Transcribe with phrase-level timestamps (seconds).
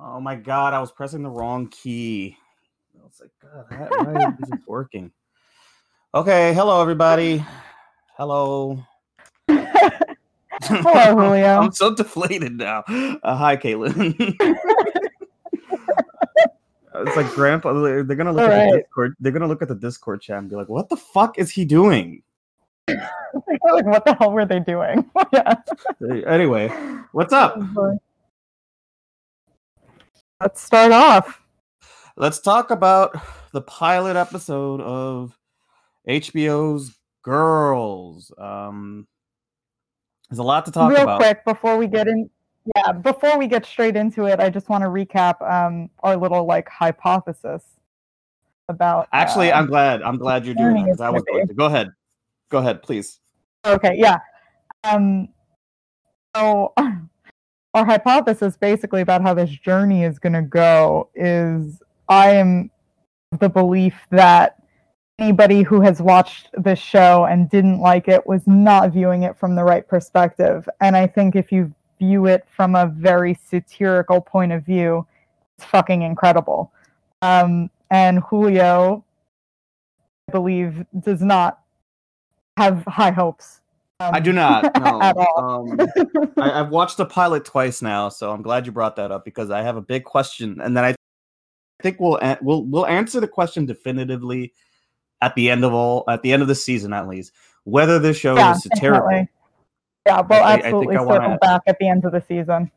[0.00, 2.36] Oh my god, I was pressing the wrong key.
[2.98, 5.12] I was like, God, why, why is this working?
[6.14, 7.44] Okay, hello everybody.
[8.16, 8.82] Hello.
[10.62, 11.46] Hello, Julio.
[11.60, 12.84] I'm so deflated now.
[12.88, 14.14] Uh, hi, Kaitlin.
[16.94, 17.72] it's like Grandpa.
[17.72, 18.78] They're gonna look All at the.
[18.78, 19.16] Discord.
[19.18, 21.64] They're gonna look at the Discord chat and be like, "What the fuck is he
[21.64, 22.22] doing?"
[22.88, 25.10] like, what the hell were they doing?
[25.32, 25.54] yeah.
[26.26, 26.68] Anyway,
[27.10, 27.58] what's up?
[30.40, 31.40] Let's start off.
[32.16, 33.16] Let's talk about
[33.52, 35.38] the pilot episode of
[36.08, 38.32] HBO's Girls.
[38.36, 39.06] Um,
[40.28, 41.20] there's a lot to talk Real about.
[41.20, 42.28] Real quick before we get in.
[42.76, 46.46] Yeah, before we get straight into it, I just want to recap um, our little
[46.46, 47.62] like hypothesis
[48.68, 49.08] about.
[49.12, 50.02] Actually, uh, I'm glad.
[50.02, 51.00] I'm glad you're doing that.
[51.00, 51.54] I was going to.
[51.54, 51.92] Go ahead.
[52.48, 53.20] Go ahead, please.
[53.64, 54.18] Okay, yeah.
[54.82, 55.28] Um,
[56.34, 56.74] so
[57.74, 62.70] our hypothesis basically about how this journey is going to go is I am
[63.40, 64.62] the belief that
[65.18, 69.56] anybody who has watched this show and didn't like it was not viewing it from
[69.56, 70.68] the right perspective.
[70.80, 75.06] And I think if you view it from a very satirical point of view,
[75.56, 76.72] it's fucking incredible.
[77.22, 79.04] Um, and Julio,
[80.28, 81.60] I believe, does not
[82.56, 83.60] have high hopes.
[84.00, 84.72] I um, do not.
[84.80, 85.00] No.
[85.36, 85.80] Um,
[86.36, 89.50] I, I've watched the pilot twice now, so I'm glad you brought that up because
[89.50, 90.94] I have a big question, and then I
[91.82, 94.52] think we'll we'll we'll answer the question definitively
[95.20, 97.32] at the end of all at the end of the season at least
[97.64, 99.08] whether the show yeah, is satirical.
[99.08, 99.28] definitely.
[100.06, 102.70] Yeah, we'll I thi- I absolutely I circle back at the end of the season.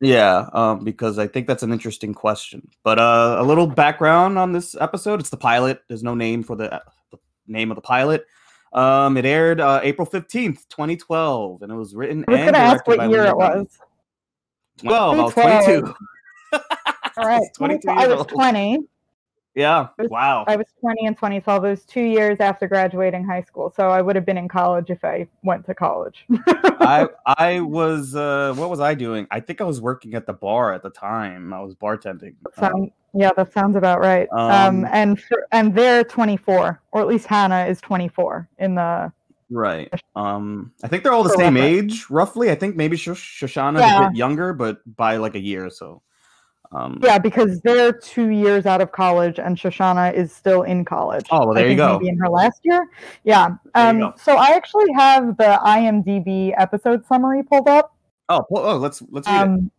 [0.00, 2.68] Yeah, um, because I think that's an interesting question.
[2.84, 5.80] But uh, a little background on this episode: it's the pilot.
[5.88, 8.26] There's no name for the, the name of the pilot.
[8.76, 12.52] Um, it aired uh, April fifteenth, twenty twelve, and it was written I was going
[12.52, 13.66] to ask what year it was.
[14.78, 15.18] Twelve.
[15.18, 15.94] I was 22.
[17.16, 17.48] All right.
[17.56, 18.80] 22 I was 20.
[19.56, 19.88] Yeah.
[19.98, 20.44] Was- Wow.
[20.46, 21.64] I was 20 in 2012.
[21.64, 24.90] It was two years after graduating high school, so I would have been in college
[24.90, 26.26] if I went to college.
[26.46, 29.26] I I was uh what was I doing?
[29.30, 31.52] I think I was working at the bar at the time.
[31.54, 32.34] I was bartending.
[32.44, 34.28] Um, Sound, yeah, that sounds about right.
[34.30, 34.50] Um,
[34.84, 39.10] Um, and for, and they're 24, or at least Hannah is 24 in the.
[39.50, 39.90] right.
[40.14, 41.94] Um I think they're all the same reference.
[41.94, 42.50] age, roughly.
[42.50, 46.02] I think maybe Sh- Shoshana's a bit younger, but by like a year or so.
[46.72, 51.26] Um Yeah, because they're two years out of college, and Shoshana is still in college.
[51.30, 51.98] Oh, well, there you go.
[51.98, 52.88] Maybe in her last year.
[53.24, 53.56] Yeah.
[53.74, 54.12] Um.
[54.16, 57.94] So I actually have the IMDb episode summary pulled up.
[58.28, 59.42] Oh, oh, let's let's read it.
[59.42, 59.70] Um.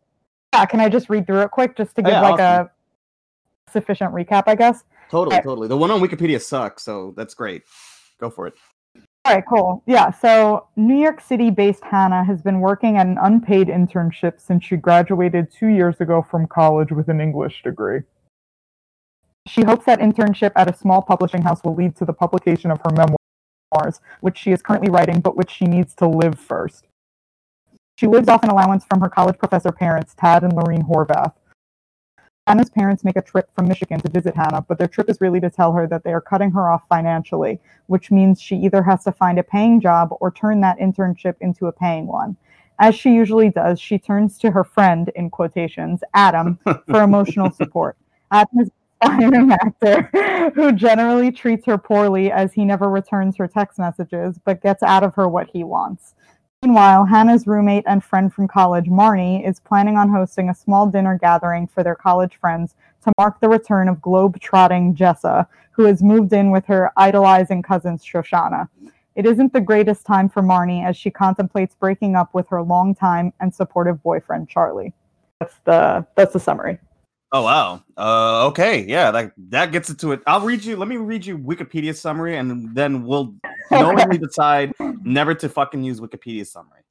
[0.53, 0.65] Yeah.
[0.65, 2.67] Can I just read through it quick, just to Oh, give yeah, like awesome.
[3.67, 4.83] a sufficient recap, I guess.
[5.09, 5.67] Totally, totally.
[5.67, 7.63] The one on Wikipedia sucks, so that's great.
[8.19, 8.55] Go for it.
[9.27, 9.83] All right, cool.
[9.85, 14.63] Yeah, so New York City based Hannah has been working at an unpaid internship since
[14.63, 18.03] she graduated two years ago from college with an English degree.
[19.45, 22.79] She hopes that internship at a small publishing house will lead to the publication of
[22.85, 26.85] her memoirs, which she is currently writing, but which she needs to live first.
[27.97, 31.33] She lives off an allowance from her college professor parents, Tad and Loreen Horvath.
[32.47, 35.41] Hannah's parents make a trip from Michigan to visit Hannah, but their trip is really
[35.41, 39.03] to tell her that they are cutting her off financially which means she either has
[39.05, 42.37] to find a paying job or turn that internship into a paying one.
[42.79, 47.97] As she usually does, she turns to her friend, in quotations, Adam, for emotional support.
[48.31, 48.69] Adam is
[49.01, 54.61] an actor who generally treats her poorly as he never returns her text messages, but
[54.61, 56.13] gets out of her what he wants.
[56.63, 61.15] Meanwhile, Hannah's roommate and friend from college, Marnie, is planning on hosting a small dinner
[61.15, 62.73] gathering for their college friends
[63.03, 67.99] to mark the return of globe-trotting Jessa, who has moved in with her idolizing cousin
[67.99, 68.67] Shoshana.
[69.15, 73.33] It isn't the greatest time for Marnie as she contemplates breaking up with her longtime
[73.39, 74.93] and supportive boyfriend Charlie.
[75.39, 76.79] That's the that's the summary.
[77.31, 77.83] Oh wow.
[77.97, 80.21] Uh okay, yeah, that that gets into it.
[80.27, 83.35] I'll read you let me read you Wikipedia summary and then we'll
[83.69, 84.73] knowingly decide
[85.03, 86.81] never to fucking use Wikipedia summary.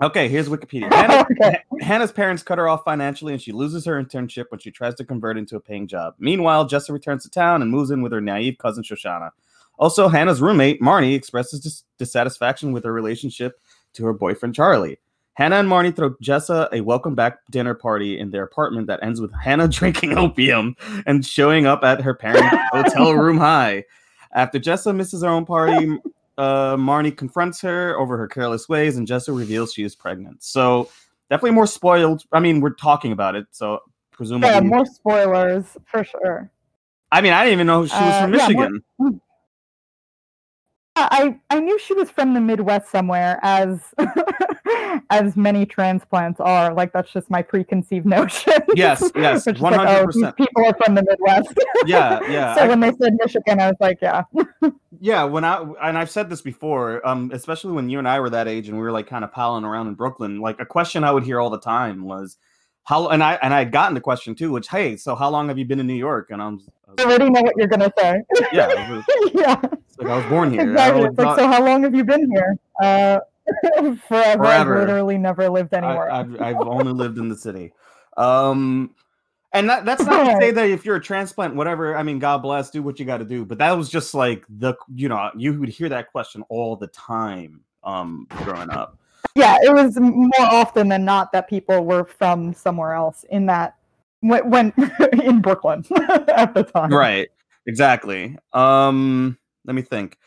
[0.00, 0.92] Okay, here's Wikipedia.
[0.92, 1.58] Hannah, Okay.
[1.80, 5.04] Hannah's parents cut her off financially and she loses her internship when she tries to
[5.04, 6.14] convert into a paying job.
[6.18, 9.30] Meanwhile, Jessa returns to town and moves in with her naive cousin Shoshana.
[9.78, 13.60] Also, Hannah's roommate, Marnie, expresses dis- dissatisfaction with her relationship
[13.94, 14.98] to her boyfriend, Charlie.
[15.38, 19.20] Hannah and Marnie throw Jessa a welcome back dinner party in their apartment that ends
[19.20, 20.74] with Hannah drinking opium
[21.06, 23.84] and showing up at her parents' hotel room high.
[24.32, 25.96] After Jessa misses her own party,
[26.38, 30.42] uh, Marnie confronts her over her careless ways, and Jessa reveals she is pregnant.
[30.42, 30.90] So
[31.30, 32.24] definitely more spoiled.
[32.32, 33.78] I mean, we're talking about it, so
[34.10, 34.48] presumably.
[34.48, 36.50] Yeah, more spoilers for sure.
[37.12, 39.20] I mean, I didn't even know she was Uh, from yeah, more- Michigan.
[40.96, 43.94] I I knew she was from the Midwest somewhere, as
[45.10, 46.72] as many transplants are.
[46.72, 48.52] Like that's just my preconceived notion.
[48.74, 50.36] Yes, yes, is one oh, hundred percent.
[50.36, 51.54] people are from the Midwest.
[51.86, 52.54] Yeah, yeah.
[52.54, 54.22] so I- when they said Michigan, I was like, yeah.
[55.00, 58.30] Yeah, when I and I've said this before, um, especially when you and I were
[58.30, 61.04] that age and we were like kind of piling around in Brooklyn, like a question
[61.04, 62.36] I would hear all the time was
[62.84, 65.48] how and I and I had gotten the question too, which hey, so how long
[65.48, 66.30] have you been in New York?
[66.30, 66.60] And I'm
[66.98, 68.22] I I already know what you're gonna say.
[68.52, 69.04] yeah, was-
[69.34, 69.60] yeah,
[69.98, 70.62] like I was born here.
[70.62, 71.02] Exactly.
[71.02, 72.56] like, thought- so how long have you been here?
[72.82, 73.18] Uh,
[73.62, 73.96] forever.
[74.08, 74.46] Forever.
[74.46, 76.10] I've literally never lived anywhere.
[76.10, 77.72] I, I've, I've only lived in the city.
[78.16, 78.94] Um,
[79.52, 82.38] and that, that's not to say that if you're a transplant, whatever, I mean, God
[82.38, 83.44] bless, do what you got to do.
[83.44, 86.88] But that was just like the, you know, you would hear that question all the
[86.88, 88.98] time um, growing up.
[89.34, 93.76] yeah, it was more often than not that people were from somewhere else in that
[94.20, 94.72] when, when
[95.24, 95.84] in Brooklyn
[96.28, 96.92] at the time.
[96.92, 97.28] Right.
[97.66, 98.36] Exactly.
[98.52, 100.18] Um, let me think.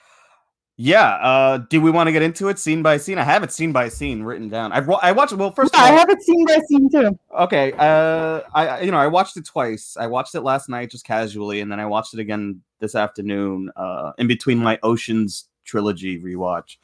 [0.83, 1.09] Yeah.
[1.21, 3.19] Uh, do we want to get into it scene by scene?
[3.19, 4.71] I have it scene by scene written down.
[4.71, 5.33] I've I watched.
[5.33, 7.17] Well, first Yeah, of I have it seen by scene too.
[7.37, 10.89] okay uh i I- you know i watched it twice i watched it last night
[10.91, 15.47] just casually and then i watched it again this afternoon uh in between my oceans
[15.65, 16.77] trilogy rewatch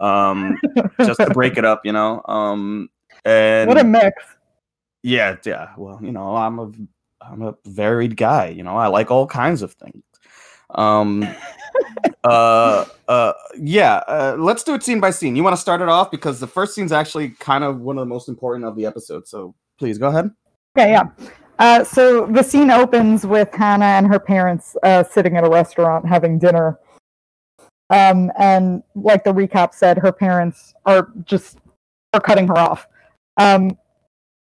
[0.00, 0.58] um
[1.00, 2.88] just to break it up you know um
[3.24, 4.22] and what a mix.
[5.02, 6.70] yeah yeah well you know i'm a
[7.22, 10.02] i'm a varied guy you know i like all kinds of things
[10.74, 11.26] um
[12.24, 15.88] uh uh yeah uh, let's do it scene by scene you want to start it
[15.88, 18.86] off because the first scene's actually kind of one of the most important of the
[18.86, 20.30] episode so please go ahead
[20.76, 21.04] Okay, yeah.
[21.60, 26.06] Uh, so the scene opens with Hannah and her parents uh, sitting at a restaurant
[26.06, 26.80] having dinner.
[27.90, 31.58] Um, and like the recap said, her parents are just
[32.12, 32.88] are cutting her off.
[33.36, 33.78] Um,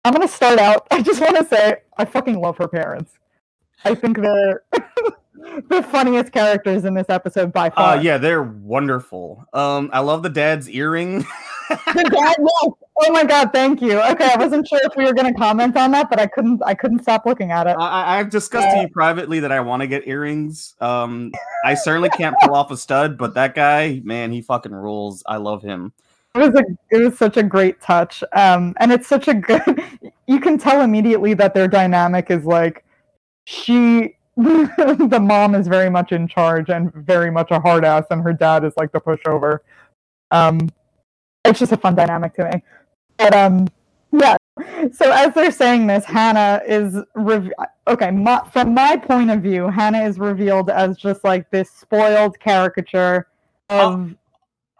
[0.04, 0.86] I'm gonna start out.
[0.90, 3.12] I just want to say I fucking love her parents.
[3.84, 4.62] I think they're
[5.68, 7.96] the funniest characters in this episode by far.
[7.96, 9.44] Uh, yeah, they're wonderful.
[9.52, 11.24] Um, I love the dad's earring.
[11.70, 12.72] The dad, yes.
[12.98, 13.98] Oh my god, thank you.
[13.98, 16.62] Okay, I wasn't sure if we were gonna comment on that, but I couldn't.
[16.62, 17.74] I couldn't stop looking at it.
[17.78, 20.74] I, I've discussed to you privately that I want to get earrings.
[20.82, 21.32] Um,
[21.64, 25.22] I certainly can't pull off a stud, but that guy, man, he fucking rules.
[25.26, 25.94] I love him.
[26.34, 28.22] It was a it was such a great touch.
[28.34, 29.82] Um and it's such a good
[30.26, 32.84] you can tell immediately that their dynamic is like
[33.44, 38.22] she the mom is very much in charge and very much a hard ass and
[38.22, 39.60] her dad is like the pushover.
[40.30, 40.70] Um
[41.44, 42.62] it's just a fun dynamic to me.
[43.16, 43.68] But um
[44.12, 44.36] yeah.
[44.92, 47.50] So as they're saying this, Hannah is rev-
[47.88, 48.10] okay.
[48.12, 53.26] My, from my point of view, Hannah is revealed as just like this spoiled caricature
[53.68, 54.18] of person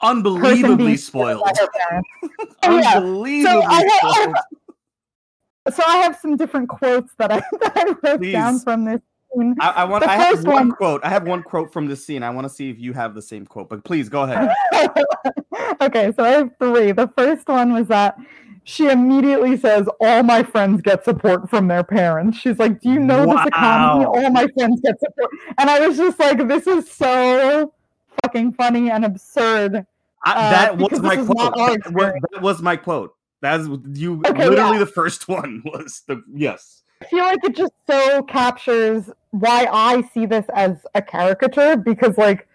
[0.03, 1.43] Unbelievably spoiled.
[1.45, 1.53] by.
[2.63, 2.97] Oh, yeah.
[2.99, 4.37] Unbelievably So I have- spoiled.
[5.73, 9.01] So I have some different quotes that I, that I wrote down from this
[9.35, 9.55] scene.
[9.61, 10.05] I, I want.
[10.05, 11.01] the I have one one- quote.
[11.05, 12.23] I have one quote from this scene.
[12.23, 13.69] I want to see if you have the same quote.
[13.69, 14.53] But please go ahead.
[15.81, 16.93] okay, so I have three.
[16.93, 18.17] The first one was that
[18.65, 22.39] she immediately says, All my friends get support from their parents.
[22.39, 24.07] She's like, Do you know this economy?
[24.07, 25.31] All my friends get support.
[25.59, 27.73] And I was just like, This is so
[28.23, 29.87] fucking funny and absurd.
[30.25, 31.55] I, Uh, that was my this is not quote.
[31.57, 32.25] That was, experience.
[32.33, 33.15] that was my quote.
[33.43, 34.23] That's you.
[34.27, 34.79] Okay, literally, yeah.
[34.79, 36.83] the first one was the yes.
[37.05, 42.17] I feel like it just so captures why I see this as a caricature because
[42.17, 42.49] like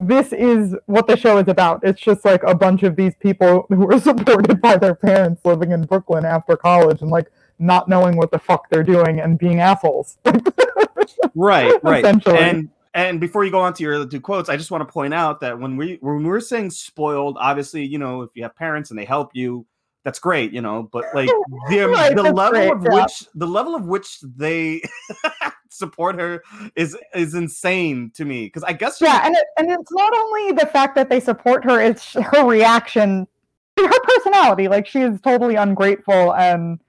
[0.00, 1.80] this is what the show is about.
[1.82, 5.72] It's just like a bunch of these people who are supported by their parents living
[5.72, 9.60] in Brooklyn after college and like not knowing what the fuck they're doing and being
[9.60, 10.18] assholes.
[11.38, 12.04] Right, right.
[12.26, 14.90] And and before you go on to your other two quotes, I just want to
[14.90, 18.56] point out that when we when we're saying spoiled, obviously, you know, if you have
[18.56, 19.66] parents and they help you,
[20.06, 20.88] that's great, you know.
[20.92, 21.28] But like
[21.68, 23.02] the Right, the level great, of yeah.
[23.02, 24.80] which the level of which they
[25.68, 26.42] support her
[26.76, 30.52] is is insane to me because I guess yeah, and it, and it's not only
[30.52, 33.26] the fact that they support her; it's her reaction,
[33.76, 34.68] to her personality.
[34.68, 36.80] Like she is totally ungrateful and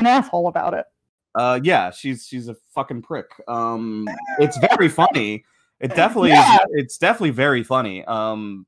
[0.00, 0.86] an asshole about it.
[1.34, 4.06] uh yeah she's she's a fucking prick um
[4.38, 5.44] it's very funny
[5.80, 6.54] it definitely Yeah.
[6.54, 8.64] is it's definitely very funny um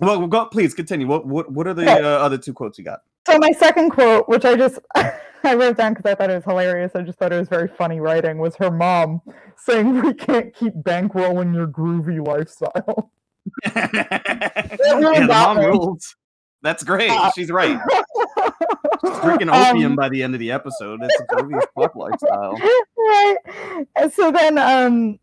[0.00, 2.02] well go please continue what what, what are the Okay.
[2.02, 5.76] uh, other two quotes you got So my second quote, which I just I wrote
[5.76, 6.92] down because I thought it was hilarious.
[6.94, 8.38] I just thought it was very funny writing.
[8.38, 9.20] Was her mom
[9.56, 13.10] saying we can't keep bankrolling your groovy lifestyle?
[13.76, 15.66] yeah really the mom me.
[15.66, 16.16] rules
[16.62, 17.78] that's great Uh, she's right
[19.06, 22.58] she's drinking Um, opium by the end of the episode it's a groovy fuck lifestyle
[22.96, 23.36] right.
[24.14, 25.18] So then um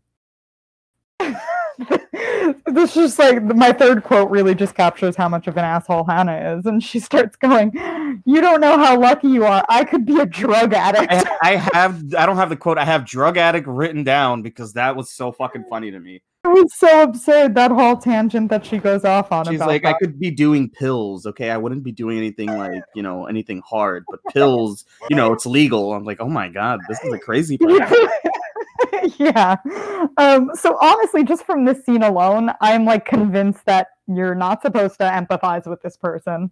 [2.66, 6.04] this is just like my third quote really just captures how much of an asshole
[6.04, 6.66] Hannah is.
[6.66, 7.72] And she starts going,
[8.24, 9.64] You don't know how lucky you are.
[9.68, 11.12] I could be a drug addict.
[11.12, 14.72] I, I have i don't have the quote i have drug addict written down because
[14.74, 18.66] that was so fucking funny to me It was so absurd that whole tangent that
[18.66, 19.44] she goes off on.
[19.46, 19.94] She's like, that.
[19.94, 21.50] I could be doing pills, okay?
[21.50, 25.46] I wouldn't be doing anything like, you know, anything hard, but pills, you know, it's
[25.46, 25.92] legal.
[25.92, 28.08] I'm like, oh my god, this is a crazy person.
[29.34, 29.56] yeah.
[30.16, 34.98] Um, so honestly, just from this scene alone, I'm like convinced that you're not supposed
[34.98, 36.50] to empathize with this person,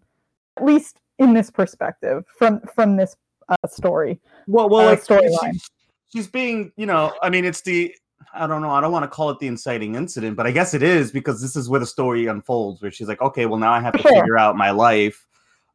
[0.56, 3.16] at least in this perspective from from this
[3.48, 4.20] uh, story.
[4.46, 5.52] Well, well, uh, like storyline.
[5.52, 5.70] she's,
[6.12, 7.94] she's being, you know, I mean, it's the,
[8.32, 10.74] I don't know, I don't want to call it the inciting incident, but I guess
[10.74, 13.72] it is because this is where the story unfolds, where she's like, okay, well, now
[13.72, 14.12] I have to Sure.
[14.12, 15.26] figure out my life.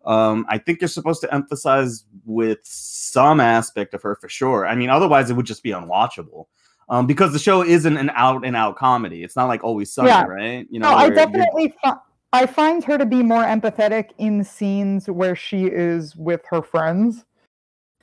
[0.06, 4.68] Um, I think you're supposed to emphasize with some aspect of her for sure.
[4.68, 6.46] I mean, otherwise it would just be unwatchable.
[6.88, 9.24] Um, because the show isn't an out and out comedy.
[9.24, 10.24] It's not like always sunny, Yeah.
[10.26, 10.68] right?
[10.70, 11.98] You know, No, I definitely fi-
[12.32, 17.26] I find her to be more empathetic in scenes where she is with her friends.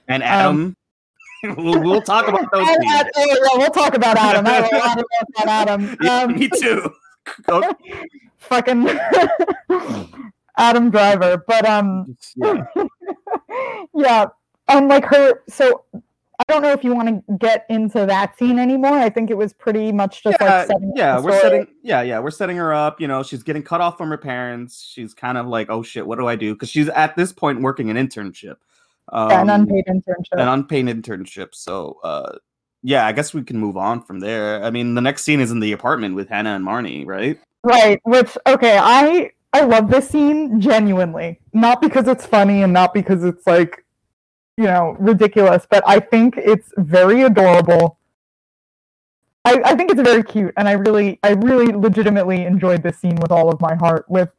[0.08, 0.74] and Adam.
[1.56, 2.66] we'll, we'll talk about those.
[2.68, 2.78] And-
[3.16, 4.46] oh, yeah, we'll talk about Adam.
[4.46, 5.04] I have a lot of
[5.46, 5.96] Adam.
[6.02, 6.92] Yeah, Um, me too.
[8.38, 8.88] Fucking
[10.56, 12.64] Adam Driver, but um, Yeah.
[13.94, 14.26] yeah,
[14.68, 15.42] and like her.
[15.48, 15.84] So
[16.48, 18.94] I don't know if you want to get into that scene anymore.
[18.94, 22.18] I think it was pretty much just yeah, like setting yeah, we're setting yeah, yeah,
[22.18, 23.00] we're setting her up.
[23.00, 24.82] You know, she's getting cut off from her parents.
[24.82, 26.54] She's kind of like, oh shit, what do I do?
[26.54, 28.56] Because she's at this point working an internship,
[29.12, 30.32] um, Yeah, an unpaid internship.
[30.32, 31.54] an unpaid internship.
[31.54, 32.36] So, uh,
[32.82, 34.62] yeah, I guess we can move on from there.
[34.62, 37.38] I mean, the next scene is in the apartment with Hannah and Marnie, right?
[37.62, 41.38] Right, which okay, I I love this scene genuinely.
[41.52, 43.81] Not because it's funny and not because it's like
[44.62, 47.98] you know, ridiculous, but I think it's very adorable.
[49.44, 53.16] I, I think it's very cute and I really I really legitimately enjoyed this scene
[53.16, 54.30] with all of my heart with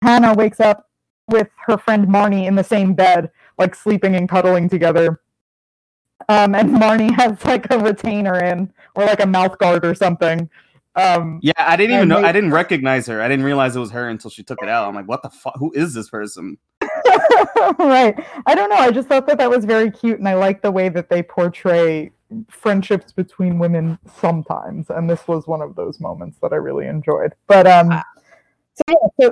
[0.00, 0.88] Hannah wakes up
[1.26, 5.20] with her friend Marnie in the same bed, like sleeping and cuddling together.
[6.28, 10.48] Um, and Marnie has like a retainer in or like a mouth guard or something.
[10.94, 12.20] Um, Yeah, I didn't even know.
[12.22, 13.20] they- I didn't recognize her.
[13.20, 14.86] I didn't realize it was her until she took it out.
[14.86, 15.56] I'm like, what the fuck?
[15.58, 16.58] Who is this person?
[17.78, 18.14] right.
[18.46, 18.76] I don't know.
[18.76, 21.22] I just thought that that was very cute, and I like the way that they
[21.22, 22.12] portray
[22.48, 24.90] friendships between women sometimes.
[24.90, 27.32] And this was one of those moments that I really enjoyed.
[27.46, 28.04] But um, Ah.
[28.88, 29.28] so yeah.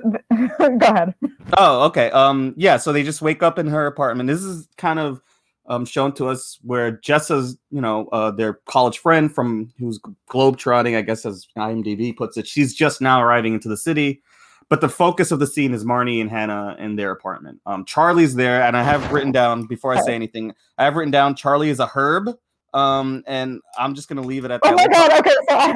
[0.61, 1.15] So go ahead.
[1.57, 2.11] Oh, okay.
[2.11, 2.77] Um, yeah.
[2.77, 4.29] So they just wake up in her apartment.
[4.29, 5.21] This is kind of
[5.67, 9.99] um shown to us where Jessa's, you know, uh, their college friend from who's
[10.31, 12.47] globetrotting, I guess, as IMDb puts it.
[12.47, 14.23] She's just now arriving into the city,
[14.69, 17.61] but the focus of the scene is Marnie and Hannah in their apartment.
[17.67, 20.53] Um, Charlie's there, and I have written down before I say anything.
[20.79, 22.31] I have written down Charlie is a herb.
[22.73, 24.73] Um, and I'm just gonna leave it at that.
[24.73, 25.13] Oh my god.
[25.21, 25.31] Okay.
[25.49, 25.75] So I,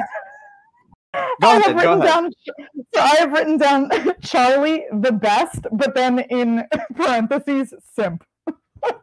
[1.41, 2.31] I have written down.
[2.93, 3.89] So I have written down
[4.21, 6.65] Charlie the best, but then in
[6.95, 8.23] parentheses simp.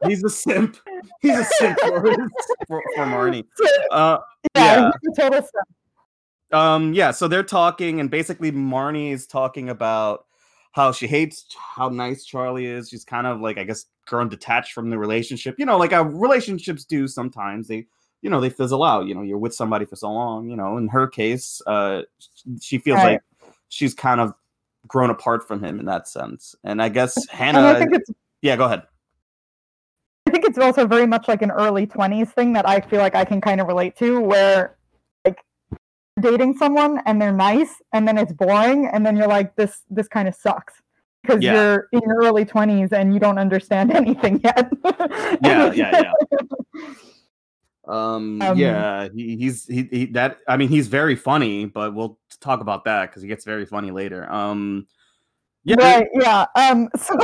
[0.07, 0.77] He's a simp.
[1.21, 2.03] He's a simp for,
[2.69, 3.45] for, for Marnie.
[3.91, 4.19] Uh,
[4.55, 4.91] Yeah, Yeah.
[5.19, 5.69] total simp.
[6.53, 10.27] Um yeah so they're talking and basically marnie is talking about
[10.73, 12.89] how she hates how nice charlie is.
[12.89, 15.57] She's kind of like i guess grown detached from the relationship.
[15.59, 17.67] You know like how relationships do sometimes.
[17.67, 17.87] They
[18.23, 20.77] you know they fizzle out you know you're with somebody for so long you know.
[20.77, 22.03] In her case uh
[22.61, 23.13] she feels Right.
[23.13, 23.23] like
[23.69, 24.33] she's kind of
[24.87, 26.55] grown apart from him in that sense.
[26.63, 28.11] And i guess I hannah think it's
[28.43, 28.83] yeah go ahead.
[30.29, 33.15] I think it's also very much like an early 20s thing that I feel like
[33.15, 34.76] I can kind of relate to where
[36.21, 40.09] dating someone and they're nice and then it's boring and then you're like this this
[40.09, 40.75] kind of sucks
[41.23, 41.55] because Yeah.
[41.55, 44.71] you're in your early 20s and you don't understand anything yet.
[45.43, 46.13] yeah yeah yeah
[47.87, 52.19] um, Um, yeah he, he's he, he that i mean he's very funny but we'll
[52.41, 54.87] talk about that because he gets very funny later um
[55.65, 56.47] yeah Right, yeah.
[56.55, 57.15] Um so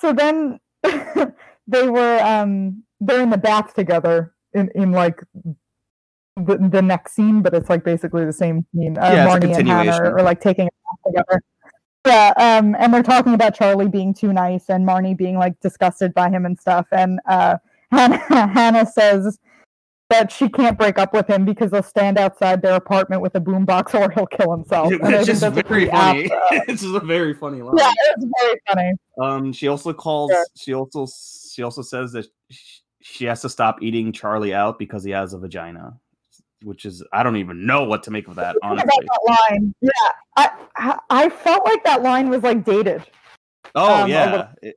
[0.00, 0.58] so then
[1.66, 5.20] they were um they're in the bath together in in like
[6.36, 8.96] the, the next scene, but it's like basically the same scene.
[8.98, 10.06] Uh, Yeah, it's a Marnie and Hannah continuation.
[10.06, 11.42] are, are like taking a bath together.
[12.06, 16.12] Yeah, um, and they're talking about Charlie being too nice and Marnie being like disgusted
[16.14, 16.86] by him and stuff.
[16.90, 17.58] And uh,
[17.92, 19.38] Hannah, Hannah says
[20.10, 23.40] that she can't break up with him because they'll stand outside their apartment with a
[23.40, 24.92] boombox or he'll kill himself.
[24.92, 27.62] And I it's think just very pretty funny apt, uh, it's just a very funny
[27.62, 28.92] line yeah, it's very funny.
[29.22, 30.44] um she also calls Sure.
[30.56, 31.06] she also
[31.54, 35.32] she also says that sh- she has to stop eating charlie out because he has
[35.32, 35.94] a vagina
[36.64, 39.74] which is i don't even know what to make of that honestly that line.
[39.80, 39.90] Yeah,
[40.36, 43.02] I, I felt like that line was like dated.
[43.74, 44.76] oh um, yeah it,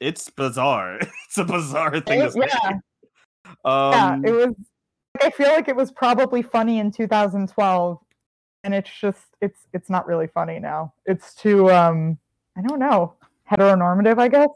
[0.00, 2.70] it's bizarre it's a bizarre thing It- yeah,
[3.64, 4.30] um yeah.
[4.30, 4.54] It was.
[5.22, 7.98] I feel like it was probably funny in 2012,
[8.64, 10.92] and it's just it's it's not really funny now.
[11.06, 12.18] It's too um
[12.58, 13.14] I don't know
[13.50, 14.48] heteronormative, I guess.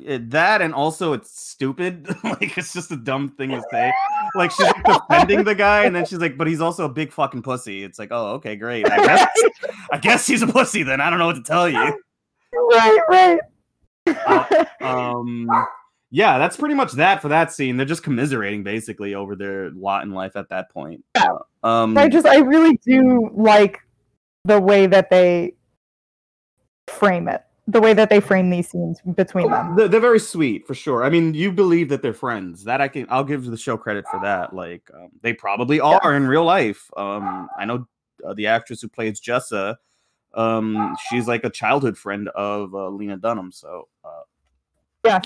[0.00, 2.08] It- that and also it's stupid.
[2.24, 3.92] like it's just a dumb thing to say.
[4.34, 7.12] Like she's like defending the guy, and then she's like, "But he's also a big
[7.12, 8.90] fucking pussy." It's like, oh, okay, great.
[8.90, 9.28] I guess,
[9.92, 10.82] I guess he's a pussy.
[10.82, 12.02] Then I don't know what to tell you.
[12.52, 14.66] right, right.
[14.80, 15.48] Um,
[16.10, 17.76] yeah, that's pretty much that for that scene.
[17.76, 21.04] They're just commiserating basically over their lot in life at that point.
[21.16, 21.28] Yeah.
[21.62, 23.80] Um, I just I really do like
[24.44, 25.54] the way that they
[26.88, 27.42] frame it.
[27.68, 29.76] The way that they frame these scenes between them.
[29.76, 31.04] they're, very sweet for sure.
[31.04, 32.64] I mean, you believe that they're friends.
[32.64, 33.06] That I can.
[33.08, 34.52] I'll give the show credit for that.
[34.52, 36.90] Like, um, they probably are in real life.
[36.96, 37.86] Um, I know
[38.26, 39.76] uh, the actress who plays Jessa.
[40.34, 43.52] Um, she's like a childhood friend of uh, Lena Dunham.
[43.52, 44.22] So, uh,
[45.04, 45.24] Yes.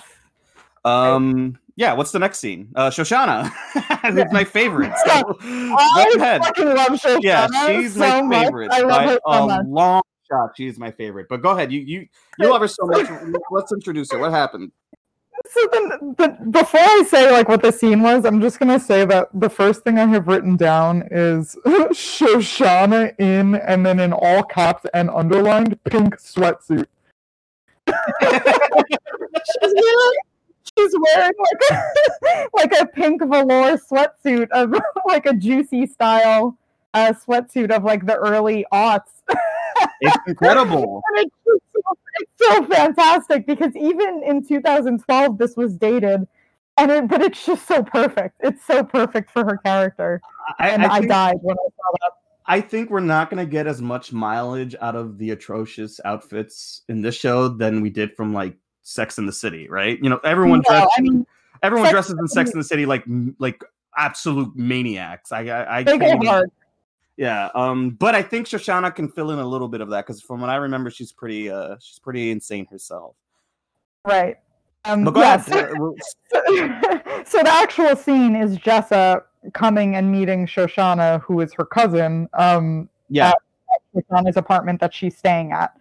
[0.84, 1.94] um, yeah.
[1.94, 2.68] What's the next scene?
[2.74, 3.50] Uh, Shoshana.
[4.04, 4.92] it's my favorite.
[5.06, 8.44] So, I fucking love Shoshana Yeah, she's so my much.
[8.44, 8.72] favorite.
[8.72, 9.66] I love by her so a much.
[9.66, 10.50] long shot.
[10.56, 11.26] She's my favorite.
[11.28, 11.72] But go ahead.
[11.72, 13.08] You you you love her so much.
[13.50, 14.18] Let's introduce her.
[14.18, 14.72] What happened?
[15.48, 19.04] So then, but before I say like what the scene was, I'm just gonna say
[19.04, 24.42] that the first thing I have written down is Shoshana in, and then in all
[24.42, 26.86] caps and underlined, pink sweatsuit.
[27.88, 30.16] she's wearing,
[30.76, 34.74] she's wearing like a, like a pink velour sweatsuit of
[35.06, 36.56] like a juicy style
[36.96, 39.22] uh, sweatsuit of like the early aughts.
[40.00, 41.02] It's incredible.
[41.16, 46.26] And it's, so, it's so fantastic because even in 2012, this was dated,
[46.76, 48.36] and it, but it's just so perfect.
[48.40, 50.20] It's so perfect for her character,
[50.58, 52.12] I, and I I, think, died when I saw that.
[52.46, 56.82] I think we're not going to get as much mileage out of the atrocious outfits
[56.88, 59.98] in this show than we did from like Sex in the City, right?
[60.00, 61.26] You know, everyone No, dress, I mean,
[61.62, 63.04] everyone Sex dresses in Sex in the City like
[63.38, 63.64] like
[63.96, 65.32] absolute maniacs.
[65.32, 66.50] I I, I they can't go hard.
[67.16, 70.20] Yeah, um, but I think Shoshana can fill in a little bit of that because
[70.20, 73.14] from what I remember, she's pretty uh she's pretty insane herself.
[74.04, 74.36] Right.
[74.84, 75.48] Um, But go yes.
[75.48, 75.70] ahead.
[75.78, 75.94] we'll-
[77.24, 79.22] so the actual scene is Jessa
[79.54, 83.32] coming and meeting Shoshana, who is her cousin, um, Yeah,
[83.94, 85.72] Shoshana's apartment that she's staying at.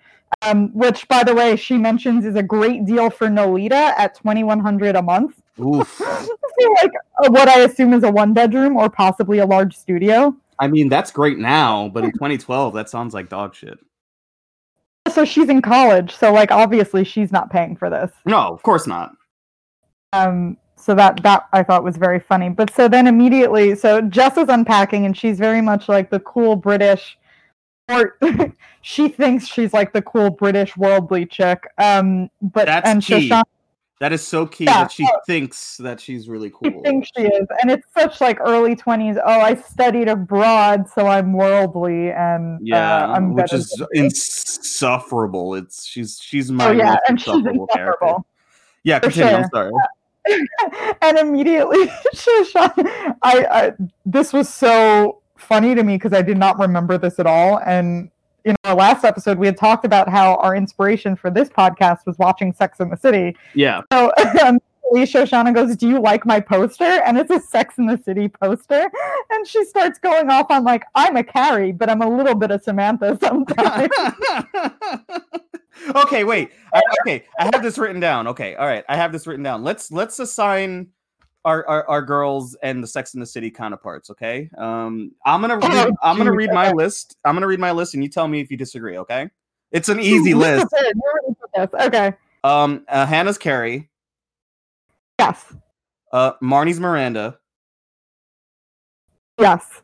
[0.42, 4.44] Um, which, by the way, she mentions is a great deal for Nolita at twenty
[4.44, 5.42] one hundred a month.
[5.60, 6.00] oof.
[6.02, 6.92] like
[7.24, 10.36] uh, what I assume is a one bedroom or possibly a large studio.
[10.60, 13.78] I mean, that's great now, but in 2012, that sounds like dog shit.
[15.12, 18.12] So she's in college, so like obviously she's not paying for this.
[18.26, 19.12] No, of course not.
[20.14, 22.50] Um, so that that I thought was very funny.
[22.50, 26.56] But so then immediately, so Jess is unpacking, and she's very much like the cool
[26.56, 27.18] British,
[27.90, 28.18] or
[28.82, 31.68] she thinks she's like the cool British worldly chick.
[31.78, 33.02] Um, but That's and.
[33.02, 33.44] Shoshana
[34.02, 36.70] That is so key Yeah, that she thinks that she's really cool.
[36.70, 39.16] she thinks she is, and it's such like early twenties.
[39.24, 45.56] Oh, I studied abroad, so I'm worldly, and yeah, uh, I'm which is insufferable.
[45.56, 48.16] It's she's she's my Oh yeah, and she's insufferable character.
[48.84, 49.34] Yeah, continue.
[49.34, 49.50] I'm sure.
[49.54, 49.72] sorry.
[51.02, 51.90] and immediately,
[52.56, 53.74] I, I
[54.06, 57.60] this was so funny to me because I did not remember this at all.
[57.60, 58.12] And
[58.46, 62.18] in our last episode, we had talked about how our inspiration for this podcast was
[62.20, 63.36] watching Sex in the City.
[63.56, 64.12] Yeah, So
[64.46, 64.60] um,
[64.94, 68.90] Shoshana goes, "Do you like my poster?" And it's a Sex in the City poster,
[69.32, 72.52] and she starts going off on like, "I'm a Carrie, but I'm a little bit
[72.52, 73.90] of Samantha sometimes."
[75.96, 76.52] okay, wait.
[76.74, 78.28] I, okay, I have this written down.
[78.28, 79.64] Okay, all right, I have this written down.
[79.64, 80.90] Let's let's assign
[81.46, 84.10] our our, our girls and the Sex in the City counterparts.
[84.10, 87.16] Okay, um, I'm gonna Oh, read, I'm gonna read my list.
[87.24, 88.98] I'm gonna read my list, and you tell me if you disagree.
[88.98, 89.30] Okay,
[89.72, 90.68] it's an easy list.
[90.70, 91.88] prepared, you're ready for this.
[91.88, 92.14] Okay.
[92.44, 93.90] Um, uh, Hannah's Carrie,
[95.20, 95.54] Yes.
[96.12, 97.38] uh, Marnie's Miranda.
[99.40, 99.82] Yes.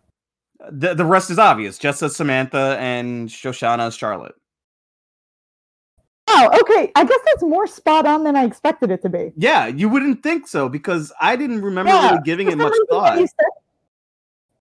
[0.69, 1.77] The the rest is obvious.
[1.79, 4.35] Jessa's Samantha and Shoshana Charlotte.
[6.27, 6.91] Oh, okay.
[6.95, 9.31] I guess that's more spot on than I expected it to be.
[9.35, 13.13] Yeah, you wouldn't think so because I didn't remember Yeah, really giving it much thought.
[13.13, 13.45] When you, said,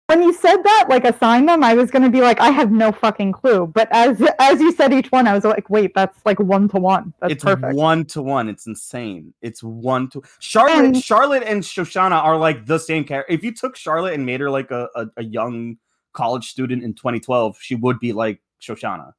[0.08, 2.92] when you said that, like assign them, I was gonna be like, I have no
[2.92, 3.68] fucking clue.
[3.68, 6.78] But as as you said each one, I was like, wait, that's like one to
[6.78, 7.14] one.
[7.20, 7.76] That's it's perfect.
[7.76, 8.50] one to one.
[8.50, 9.34] It's insane.
[9.42, 10.86] It's one to Charlotte.
[10.86, 13.32] And- Charlotte and Shoshana are like the same character.
[13.32, 15.78] If you took Charlotte and made her like a, a, a young
[16.14, 19.14] college student in 2012, she would be like Shoshana.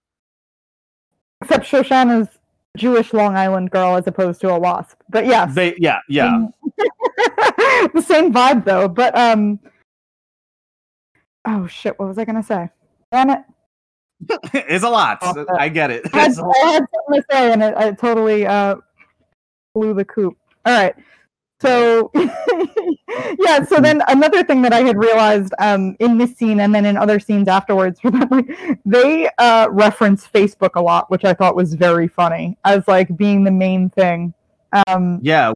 [1.42, 2.29] Except Shoshana's
[2.76, 4.98] Jewish Long Island girl as opposed to a wasp.
[5.09, 5.55] But yes.
[5.55, 6.46] They, yeah, yeah.
[7.94, 8.88] The same vibe though.
[8.88, 9.59] But um
[11.46, 12.68] oh shit, what was I gonna say?
[13.11, 13.40] Damn it.
[14.55, 15.18] it's a lot.
[15.59, 16.03] I get it.
[16.12, 18.76] I had, I had something to say and it, it totally uh
[19.74, 20.37] blew the coop.
[20.66, 20.94] All right.
[21.61, 26.75] So yeah, so then another thing that I had realized um in this scene and
[26.75, 31.25] then in other scenes afterwards were that like they uh reference Facebook a lot, which
[31.25, 34.35] I thought was very funny as like being the main thing
[34.88, 35.53] Um, Yeah,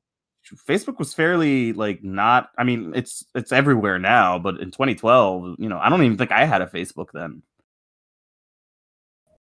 [0.69, 2.51] Facebook was fairly like not.
[2.59, 6.33] I mean, it's it's everywhere now, but in 2012, you know, I don't even think
[6.33, 7.43] I had a Facebook then.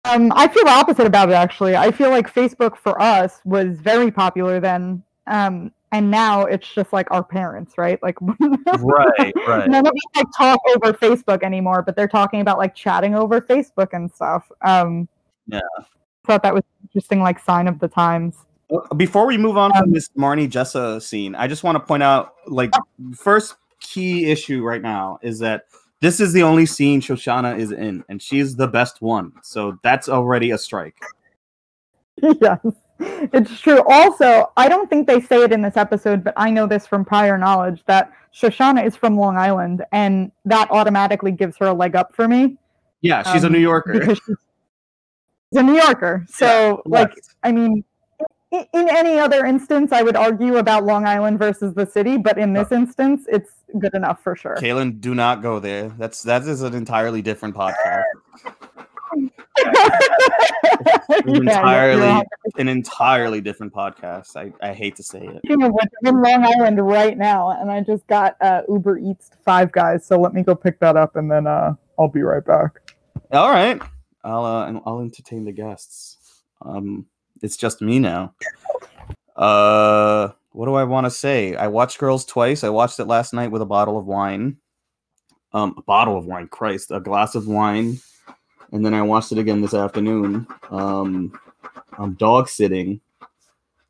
[0.04, 1.76] Um, I feel the opposite about it actually.
[1.76, 6.92] I feel like Facebook for us was very popular then, um, and now it's just
[6.92, 8.02] like our parents, right?
[8.02, 8.16] Like,
[8.78, 9.68] Right, right.
[9.68, 13.40] none of us like talk over Facebook anymore, but they're talking about like chatting over
[13.40, 14.50] Facebook and stuff.
[14.62, 15.06] Um,
[15.46, 15.60] Yeah.
[16.26, 18.36] thought that was an interesting, like sign of the times.
[18.74, 21.80] Uh, Before we move on from Um, this Marnie Jessa scene, I just want to
[21.80, 22.72] point out, like,
[23.14, 25.64] first key issue right now is that
[26.00, 29.32] this is the only scene Shoshana is in, and she's the best one.
[29.42, 30.96] So that's already a strike.
[32.40, 32.58] yes,
[33.32, 33.82] it's true.
[33.88, 37.04] Also, I don't think they say it in this episode, but I know this from
[37.04, 41.96] prior knowledge that Shoshana is from Long Island, and that automatically gives her a leg
[41.96, 42.56] up for me.
[43.00, 43.92] Yeah, she's a um, New Yorker.
[43.92, 44.36] because she's
[45.52, 46.24] she's a New Yorker.
[46.28, 47.34] So, like, West.
[47.42, 47.84] I mean,
[48.52, 52.38] in, in any other instance, I would argue about Long Island versus the city, but
[52.38, 54.56] in this instance, it's good enough for sure.
[54.56, 55.88] Kaitlin, do not go there.
[55.98, 58.02] That's that is an entirely different podcast.
[60.84, 62.24] Yeah, you're entirely- 100%
[62.58, 64.36] An entirely different podcast.
[64.36, 65.38] I, I hate to say it.
[65.44, 68.98] Speaking of which, I'm in Long Island right now, and I just got uh, Uber
[68.98, 70.04] Eats Five Guys.
[70.06, 72.80] So let me go pick that up, and then uh, I'll be right back.
[73.30, 73.80] All right,
[74.24, 76.42] I'll uh, I'll entertain the guests.
[76.62, 77.06] Um,
[77.42, 78.34] it's just me now.
[79.36, 81.54] Uh, what do I want to say?
[81.56, 82.64] I watched Girls twice.
[82.64, 84.58] I watched it last night with a bottle of wine.
[85.52, 87.98] Um, a bottle of wine, Christ, a glass of wine,
[88.72, 90.46] and then I watched it again this afternoon.
[90.70, 91.38] Um,
[91.98, 93.00] I'm dog sitting,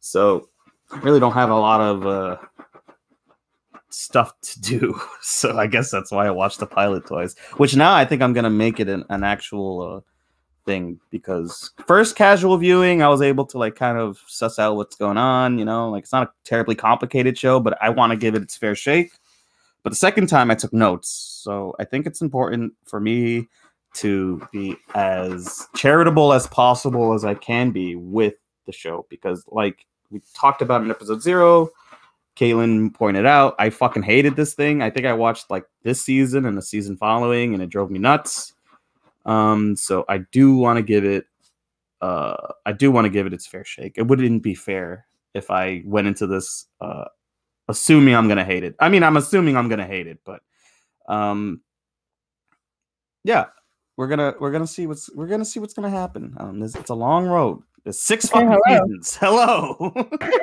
[0.00, 0.48] so
[0.90, 2.36] I really don't have a lot of uh
[3.90, 5.00] stuff to do.
[5.24, 7.36] So I guess that's why I watched the pilot twice.
[7.56, 10.00] Which now I think I'm gonna make it an, an actual uh,
[10.66, 14.96] thing because first casual viewing, I was able to like kind of suss out what's
[14.96, 15.58] going on.
[15.58, 18.42] You know, like it's not a terribly complicated show, but I want to give it
[18.42, 19.12] its fair shake.
[19.84, 23.48] But the second time, I took notes, so I think it's important for me
[23.94, 28.34] to be as charitable as possible as I can be with
[28.66, 31.70] the show because, like we talked about in episode zero,
[32.36, 34.82] Kaitlin pointed out, I fucking hated this thing.
[34.82, 37.98] I think I watched like this season and the season following, and it drove me
[37.98, 38.54] nuts.
[39.26, 41.26] Um, so I do want to give it,
[42.00, 43.94] uh, I do want to give it its fair shake.
[43.96, 47.04] It wouldn't be fair if I went into this, uh,
[47.68, 48.74] assuming I'm gonna hate it.
[48.80, 50.42] I mean, I'm assuming I'm gonna hate it, but,
[51.06, 51.60] um,
[53.24, 53.46] yeah,
[53.96, 56.34] we're gonna we're gonna see what's we're gonna see what's gonna happen.
[56.38, 57.62] Um, this, it's a long road.
[57.84, 58.84] There's six Okay, fucking hello.
[58.86, 59.16] seasons.
[59.20, 59.94] Hello.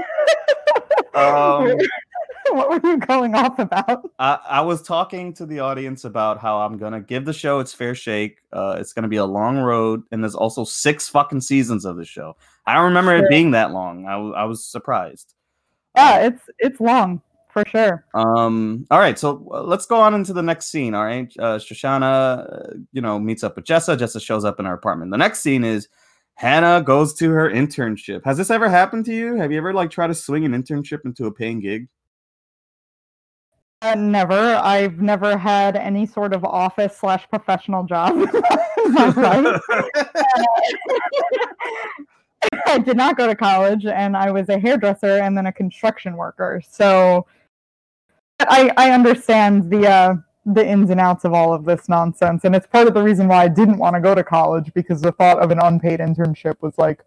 [1.15, 1.75] Um,
[2.51, 4.09] what were you going off about?
[4.19, 7.73] I, I was talking to the audience about how I'm gonna give the show its
[7.73, 8.37] fair shake.
[8.53, 12.05] Uh, it's gonna be a long road, and there's also six fucking seasons of the
[12.05, 12.35] show.
[12.65, 14.05] I don't remember it being that long.
[14.05, 15.33] I, w- I was surprised.
[15.95, 18.05] Yeah, it's it's long for sure.
[18.13, 18.85] Um.
[18.91, 20.93] All right, so uh, let's go on into the next scene.
[20.93, 23.97] All right, uh, Shoshana, uh, you know, meets up with Jessa.
[23.97, 25.11] Jessa shows up in her apartment.
[25.11, 25.87] The next scene is
[26.35, 28.23] Hannah goes to her internship.
[28.23, 29.35] Has this ever happened to you?
[29.35, 31.89] Have you ever like tried to swing an internship into a paying gig?
[33.81, 34.55] Uh, never.
[34.55, 38.13] I've never had any sort of office slash professional job.
[42.65, 46.15] I did not go to college, and I was a hairdresser and then a construction
[46.15, 46.61] worker.
[46.69, 47.25] So
[48.41, 50.13] I, I understand the uh,
[50.45, 53.27] the ins and outs of all of this nonsense, and it's part of the reason
[53.27, 56.55] why I didn't want to go to college because the thought of an unpaid internship
[56.61, 57.03] was like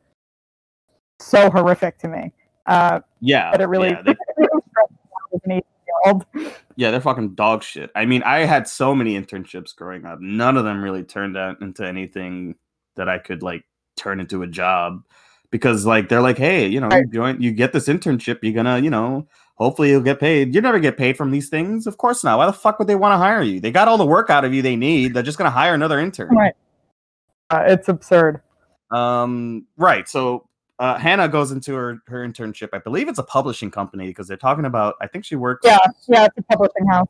[1.18, 2.33] so horrific to me.
[2.66, 6.53] Uh, yeah, but it really, yeah, they- it really stressed me out as an 18-year-old.
[6.77, 7.90] Yeah, they're fucking dog shit.
[7.95, 10.21] I mean, I had so many internships growing up.
[10.21, 12.57] None of them really turned out into anything
[12.97, 13.64] that I could like
[13.97, 15.03] turn into a job
[15.51, 18.79] because like they're like, hey, you know, you join, you get this internship, you're gonna,
[18.79, 20.54] you know, hopefully you'll get paid.
[20.54, 22.38] You never get paid from these things, of course not.
[22.38, 23.60] Why the fuck would they want to hire you?
[23.60, 25.14] They got all the work out of you they need.
[25.14, 26.34] They're just gonna hire another intern.
[26.34, 26.54] Right.
[27.50, 28.40] Uh, it's absurd.
[28.90, 30.08] Um, right.
[30.08, 32.70] So uh, Hannah goes into her her internship.
[32.72, 34.96] I believe it's a publishing company because they're talking about.
[35.00, 35.62] I think she works.
[35.64, 37.08] Yeah, yeah, it's a publishing house.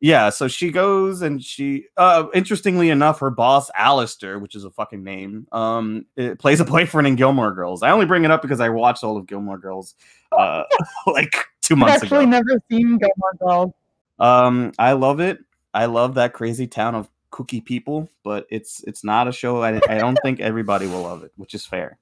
[0.00, 4.70] Yeah, so she goes and she uh interestingly enough, her boss Alistair, which is a
[4.70, 7.82] fucking name, um it plays a boyfriend in Gilmore Girls.
[7.82, 9.94] I only bring it up because I watched all of Gilmore Girls
[10.32, 10.64] uh
[11.06, 11.34] like
[11.64, 12.30] two I've actually ago.
[12.30, 13.72] never seen Gilmore Girls.
[14.18, 15.38] Um I love it.
[15.72, 19.80] I love that crazy town of kooky people, but it's it's not a show I,
[19.88, 21.98] I don't think everybody will love it, which is fair.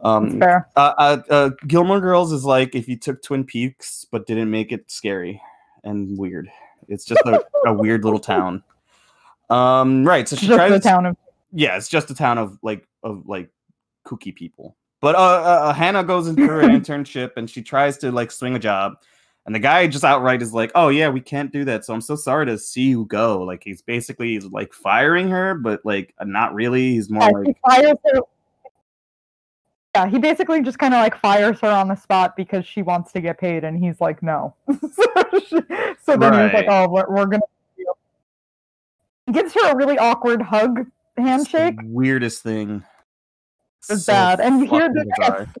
[0.00, 0.68] Um fair.
[0.76, 4.72] uh, uh, uh, Gilmore Girls is like if you took Twin Peaks but didn't make
[4.72, 5.40] it scary
[5.82, 6.50] and weird.
[6.88, 8.62] It's just a, a weird little town.
[9.50, 10.28] Um, right.
[10.28, 10.70] So she Just tries.
[10.72, 11.16] the town of
[11.52, 13.50] Yeah, it's just a town of like of like
[14.06, 14.76] kooky people.
[15.04, 18.58] But uh, uh, Hannah goes into her internship and she tries to like swing a
[18.58, 18.94] job,
[19.44, 22.00] and the guy just outright is like, "Oh yeah, we can't do that." So I'm
[22.00, 23.42] so sorry to see you go.
[23.42, 26.92] Like he's basically like firing her, but like not really.
[26.92, 28.20] He's more Yeah, he like, fires her.
[29.94, 33.12] Yeah, he basically just kind of like fires her on the spot because she wants
[33.12, 34.54] to get paid, and he's like, no.
[34.70, 35.60] so, she-
[36.02, 37.42] so then he's like, oh, we're, we're gonna.
[39.26, 40.86] He gives her a really awkward hug
[41.18, 41.76] handshake.
[41.82, 42.82] weirdest thing.
[43.90, 45.56] It's So bad, and you hear like, a slap,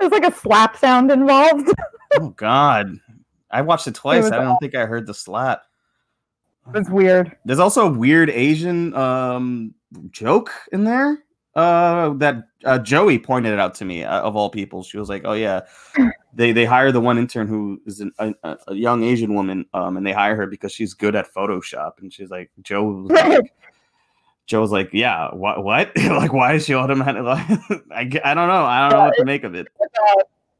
[0.00, 1.68] there's like a slap sound involved.
[2.14, 2.98] Oh God,
[3.50, 4.22] I watched it twice.
[4.22, 5.64] was I don't think I heard the slap.
[6.74, 7.36] it's weird.
[7.44, 9.74] There's also a weird Asian um
[10.10, 11.18] joke in there.
[11.54, 14.04] Uh, that uh, Joey pointed it out to me.
[14.04, 15.62] Uh, of all people, she was like, "Oh yeah,
[16.32, 18.32] they they hire the one intern who is an, a,
[18.68, 22.10] a- young Asian woman, um, and they hire her because she's good at Photoshop." And
[22.12, 23.52] she's like, "Joe was like,
[24.48, 25.92] Joe was like, yeah, what what?
[25.96, 27.22] like, why is she automatic?
[27.22, 27.44] Like,
[27.92, 28.64] I I don't know.
[28.64, 29.68] I don't know what to make of it.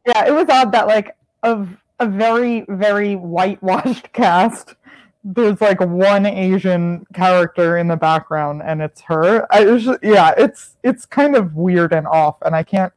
[0.06, 4.74] yeah, it was odd that like of a very very whitewashed cast.
[5.24, 9.46] There's like one Asian character in the background, and it's her.
[9.50, 12.92] I it just, yeah, it's it's kind of weird and off, and I can't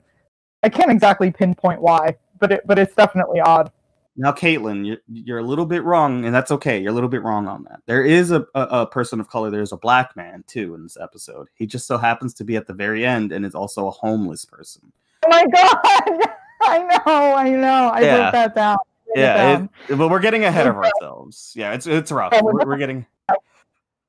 [0.61, 3.71] I can't exactly pinpoint why, but it but it's definitely odd.
[4.17, 6.79] Now, Kaitlin, you're, you're a little bit wrong, and that's okay.
[6.79, 7.79] You're a little bit wrong on that.
[7.85, 9.49] There is a, a, a person of color.
[9.49, 11.47] There's a black man too in this episode.
[11.55, 14.43] He just so happens to be at the very end and is also a homeless
[14.43, 14.91] person.
[15.25, 16.29] Oh my god!
[16.63, 17.89] I know, I know.
[17.93, 18.23] I Yeah.
[18.25, 18.77] wrote that down.
[19.07, 21.53] Wrote Yeah, it, but we're getting ahead of ourselves.
[21.55, 22.33] Yeah, it's it's rough.
[22.41, 23.05] We're We're, we're getting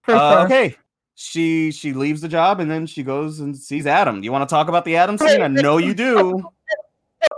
[0.09, 0.77] uh, okay.
[1.15, 4.21] She she leaves the job and then she goes and sees Adam.
[4.21, 5.43] Do you want to talk about the Adam scene?
[5.43, 6.43] I know you do.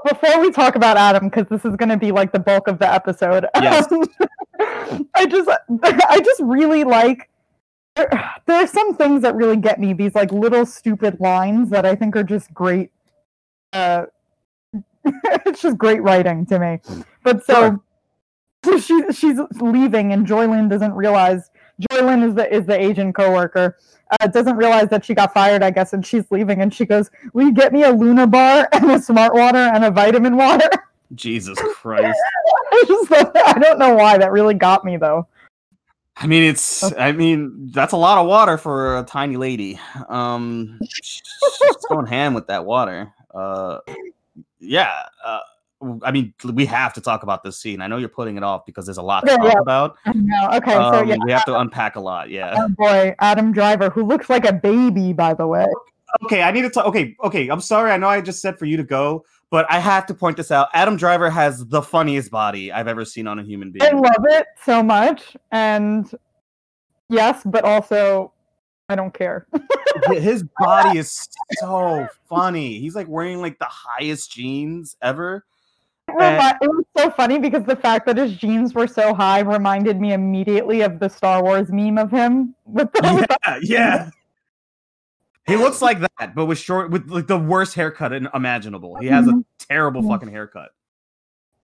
[0.05, 2.79] Before we talk about Adam, because this is going to be like the bulk of
[2.79, 3.47] the episode.
[3.57, 3.91] Yes.
[3.93, 4.05] um,
[5.15, 5.51] I just,
[5.83, 7.31] I just really like.
[7.97, 8.09] There,
[8.47, 9.93] there are some things that really get me.
[9.93, 12.91] These like little stupid lines that I think are just great.
[13.73, 14.07] Uh,
[15.05, 16.81] it's just great writing to me.
[17.23, 17.83] But so,
[18.65, 21.51] so she she's leaving, and Joylyn doesn't realize.
[21.91, 23.77] Joylyn is the is the Asian coworker.
[24.21, 26.61] Uh, doesn't realize that she got fired, I guess, and she's leaving.
[26.61, 29.85] And she goes, "Will you get me a Luna bar and a Smart Water and
[29.85, 30.69] a vitamin water?"
[31.15, 32.19] Jesus Christ.
[32.73, 35.27] I just I don't know why that really got me though.
[36.17, 36.83] I mean, it's.
[36.95, 39.81] I mean, that's a lot of water for a tiny lady.
[40.09, 41.23] Um, she's
[41.89, 43.13] going ham with that water.
[43.35, 43.79] Uh,
[44.61, 45.03] yeah.
[45.25, 45.41] Uh,
[46.03, 47.81] I mean, we have to talk about this scene.
[47.81, 49.61] I know you're putting it off because there's a lot to talk yeah.
[49.61, 49.97] about.
[50.15, 52.31] No, okay, so Um, yeah, we have to unpack a lot.
[52.31, 52.55] Yeah.
[52.57, 55.67] oh boy, Adam Driver, who looks like a baby, by the way.
[56.25, 56.87] Okay, I need to talk.
[56.87, 57.49] Okay, okay.
[57.49, 57.91] I'm sorry.
[57.91, 60.51] I know I just said for you to go, but I have to point this
[60.51, 60.69] out.
[60.73, 63.85] Adam Driver has the funniest body I've ever seen on a human being.
[63.85, 66.11] I love it so much, and
[67.09, 68.33] yes, but also
[68.89, 69.47] I don't care.
[70.13, 72.79] His body is so funny.
[72.79, 75.45] He's like wearing like the highest jeans ever.
[76.15, 79.41] It remi- it was so funny because the fact that his jeans were so high
[79.41, 84.11] reminded me immediately of the Star Wars meme of him with the, Yeah, yeah.
[85.47, 88.97] He looks like that, but with short, with like the worst haircut imaginable.
[88.97, 90.09] He has a terrible Mhm.
[90.09, 90.71] fucking haircut.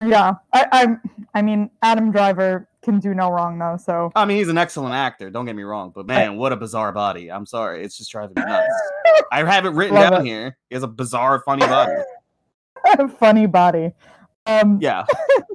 [0.05, 0.35] yeah.
[0.53, 0.97] I, I
[1.35, 3.79] I mean Adam Driver can do no wrong though.
[3.79, 5.31] So I mean, he's an excellent actor.
[5.31, 7.31] Don't get me wrong, but man, what a bizarre body.
[7.33, 8.69] I'm sorry, it's just driving me nuts.
[9.33, 10.29] I have it written Love down it.
[10.29, 10.59] here.
[10.69, 11.93] He has a bizarre, funny body.
[13.19, 13.93] funny body.
[14.47, 15.05] Um, Yeah,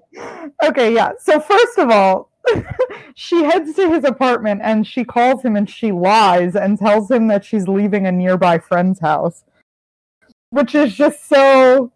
[0.64, 1.12] okay, yeah.
[1.20, 2.30] So first of all,
[3.16, 7.28] she heads to his apartment and she calls him and she lies and tells him
[7.28, 9.44] that she's leaving a nearby friend's house,
[10.50, 11.92] which is just so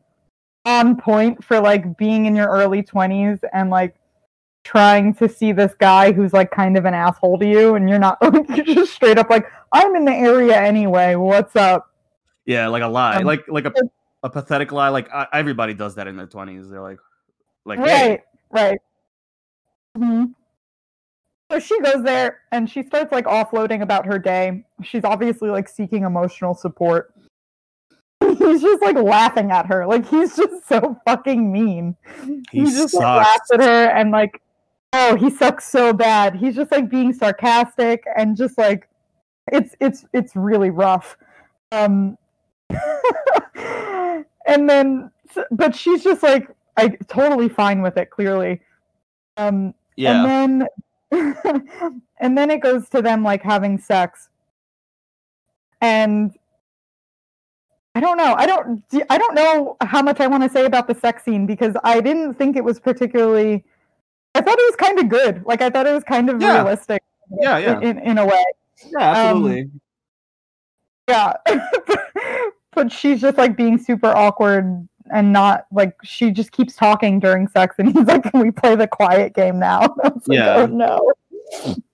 [0.66, 3.96] on point for like being in your early 20s and like
[4.64, 8.00] trying to see this guy who's like kind of an asshole to you and you're
[8.00, 8.18] not
[8.56, 11.16] you're just straight up like I'm in the area anyway.
[11.16, 11.90] What's up?
[12.46, 13.74] yeah, like a lie, Um, like like a,
[14.24, 14.90] a pathetic lie.
[14.90, 16.70] Like uh, everybody does that in their 20s.
[16.70, 17.00] They're like,
[17.66, 18.80] like, hey, Right, right.
[19.98, 20.26] hmm
[21.52, 24.66] So she goes there and she starts like offloading about her day.
[24.82, 27.14] She's obviously like seeking emotional support.
[28.38, 29.86] He's just like laughing at her.
[29.86, 31.96] Like he's just so fucking mean.
[32.52, 34.42] He just like, laughs at her and like,
[34.94, 36.36] oh, he sucks so bad.
[36.36, 38.88] He's just like being sarcastic and just like,
[39.52, 41.18] it's it's it's really rough.
[41.74, 42.18] Um,
[44.48, 45.12] and then,
[45.52, 48.10] but she's just like, I totally fine with it.
[48.10, 48.62] Clearly,
[49.38, 50.68] um, yeah, and
[51.12, 51.62] then
[52.20, 54.30] and then it goes to them like having sex.
[55.82, 56.32] And
[57.96, 58.34] i don't know.
[58.36, 61.46] I don't I don't know how much i want to say about the sex scene
[61.46, 63.64] because i didn't think it was particularly
[64.34, 65.46] i thought it was kind of good.
[65.46, 66.56] Like i thought it was kind of Yeah.
[66.56, 67.04] realistic
[67.40, 68.44] yeah, yeah, in, in a way.
[68.92, 69.70] Yeah, absolutely.
[71.08, 71.34] yeah
[72.76, 77.48] but she's just like being super awkward and not like she just keeps talking during
[77.48, 79.82] sex and he's like can we play the quiet game now?
[80.04, 80.56] Like, Yeah.
[80.56, 81.14] oh no.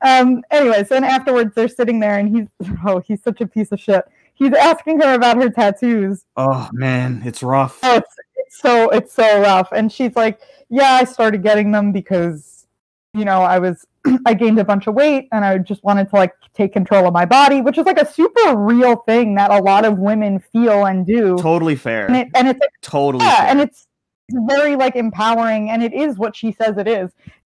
[0.01, 2.47] Um anyways then afterwards they're sitting there and he's
[2.85, 4.03] oh he's such a piece of shit.
[4.35, 6.23] He's asking her about her tattoos.
[6.37, 7.79] Oh man, it's rough.
[7.83, 9.69] oh it's, it's so it's so rough.
[9.71, 10.39] And she's like
[10.69, 12.67] yeah i started getting them because
[13.15, 13.87] you know i was
[14.25, 17.13] i gained a bunch of weight and i just wanted to like take control of
[17.13, 20.85] my body which is like a super real thing that a lot of women feel
[20.85, 22.07] and do Totally fair.
[22.07, 23.47] and, it, and it's like totally yeah, fair.
[23.47, 23.87] and it's
[24.31, 27.09] very like empowering, and it is what she says it is.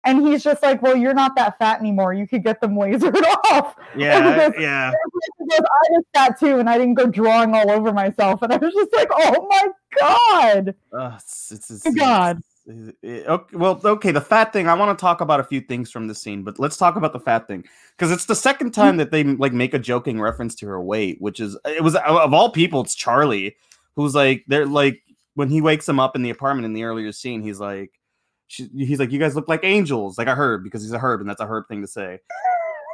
[0.04, 2.14] And he's just like, "Well, you're not that fat anymore.
[2.14, 3.14] You could get them lasered
[3.52, 4.90] off." yeah, because- yeah.
[5.50, 8.40] Goes, I was fat too, and I didn't go drawing all over myself.
[8.40, 12.40] And I was just like, "Oh my god, Uh, it's, it's, it's, God.
[12.66, 14.10] It's- it- okay, well, okay.
[14.12, 14.68] The fat thing.
[14.68, 17.12] I want to talk about a few things from the scene, but let's talk about
[17.12, 17.64] the fat thing
[17.96, 21.20] because it's the second time that they like make a joking reference to her weight,
[21.20, 23.56] which is it was of all people, it's Charlie
[23.96, 25.02] who's like they're like
[25.34, 27.90] when he wakes him up in the apartment in the earlier scene, he's like.
[28.48, 31.20] She, he's like, you guys look like angels, like a herb, because he's a herb,
[31.22, 32.18] and that's a herb thing to say.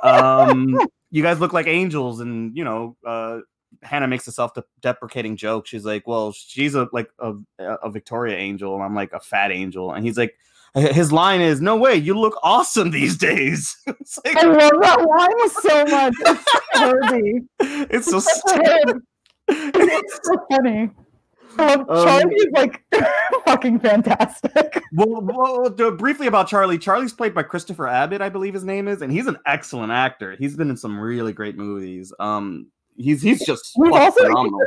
[0.04, 0.78] Um,
[1.10, 3.40] you guys look like angels, and you know, uh,
[3.82, 5.66] Hannah makes a self-deprecating joke.
[5.66, 9.52] She's like, "Well, she's a like a, a Victoria angel, and I'm like a fat
[9.52, 10.34] angel." And he's like,
[10.74, 15.48] his line is, "No way, you look awesome these days." it's I love that line
[15.62, 16.14] so much.
[16.20, 19.02] It's so it's so stupid.
[19.48, 20.90] It's so funny.
[21.58, 22.84] Um, Charlie is like
[23.44, 24.80] fucking fantastic.
[24.92, 26.78] well, well, briefly about Charlie.
[26.78, 30.36] Charlie's played by Christopher Abbott, I believe his name is, and he's an excellent actor.
[30.38, 32.12] He's been in some really great movies.
[32.20, 34.60] Um, he's he's just He's also- phenomenal.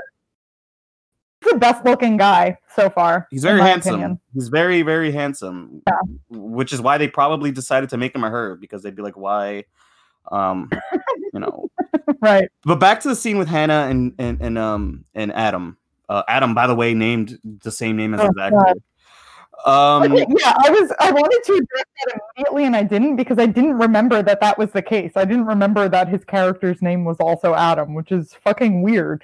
[1.44, 3.28] He's the best looking guy so far.
[3.32, 3.96] He's very handsome.
[3.96, 4.20] opinion.
[4.34, 5.82] He's very, very handsome.
[5.88, 5.98] Yeah.
[6.30, 9.18] Which is why they probably decided to make him a her because they'd be like,
[9.18, 9.66] why,
[10.32, 10.70] um,
[11.34, 11.70] you know.
[12.22, 12.50] Right.
[12.64, 15.78] But back to the scene with Hannah and and and um and Adam.
[16.08, 18.80] Uh, Adam, by the way, named the same name as Oh, his actor.
[19.66, 20.92] Um, Okay, yeah, I was.
[21.00, 24.58] I wanted to address that immediately, and I didn't because I didn't remember that that
[24.58, 25.12] was the case.
[25.16, 29.24] I didn't remember that his character's name was also Adam, which is fucking weird.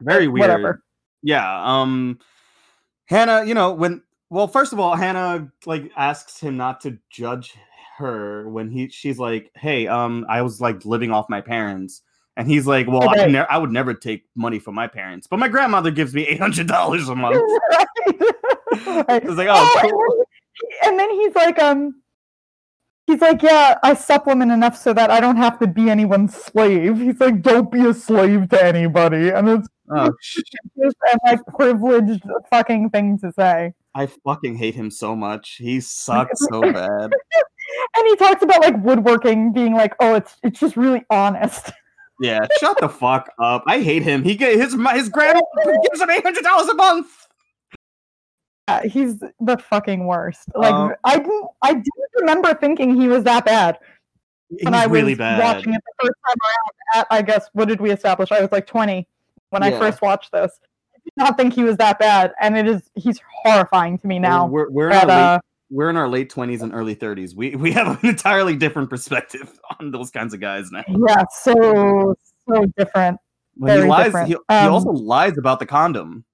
[0.00, 0.40] very weird.
[0.40, 0.82] Whatever.
[1.22, 1.62] Yeah.
[1.64, 2.18] Um,
[3.06, 4.02] Hannah, you know when.
[4.30, 7.54] Well, first of all, Hannah like asks him not to judge
[7.98, 12.02] her when he she's like, "Hey, um, I was like living off my parents."
[12.40, 15.38] And he's like, "Well, I, ne- I would never take money from my parents, but
[15.38, 17.36] my grandmother gives me eight hundred dollars a month."
[18.72, 19.22] Right.
[19.24, 20.24] It's like, oh, and, cool.
[20.80, 22.02] then, and then he's like, um,
[23.08, 26.98] he's like, yeah, I supplement enough so that I don't have to be anyone's slave.
[26.98, 32.22] He's like, don't be a slave to anybody, and it's oh, just a like privileged
[32.48, 33.74] fucking thing to say.
[33.94, 35.56] I fucking hate him so much.
[35.58, 37.10] He sucks so bad.
[37.96, 41.72] And he talks about like woodworking being like, oh, it's it's just really honest.
[42.20, 43.64] Yeah, shut the fuck up.
[43.66, 44.22] I hate him.
[44.22, 45.40] He get his his grandma
[45.82, 47.08] gives him eight hundred dollars a month.
[48.68, 50.48] Yeah, he's the fucking worst.
[50.54, 51.86] Like Um, I didn't I didn't
[52.20, 53.78] remember thinking he was that bad
[54.50, 55.40] He's when I was really bad.
[55.40, 57.00] watching it the first time around.
[57.02, 58.30] At I guess what did we establish?
[58.30, 59.08] I was like twenty
[59.48, 60.52] when I first watched this.
[60.94, 64.18] I did not think he was that bad, and it is he's horrifying to me
[64.18, 64.46] now.
[64.46, 67.34] we're we're in, But, our late, uh, we're in our late twenties and early thirties.
[67.34, 70.84] We we have an entirely different perspective on those kinds of guys now.
[70.88, 72.14] yeah, so
[72.48, 73.18] so different.
[73.56, 74.28] When he Very lies, different.
[74.28, 76.24] he, he Um, also lies about the condom.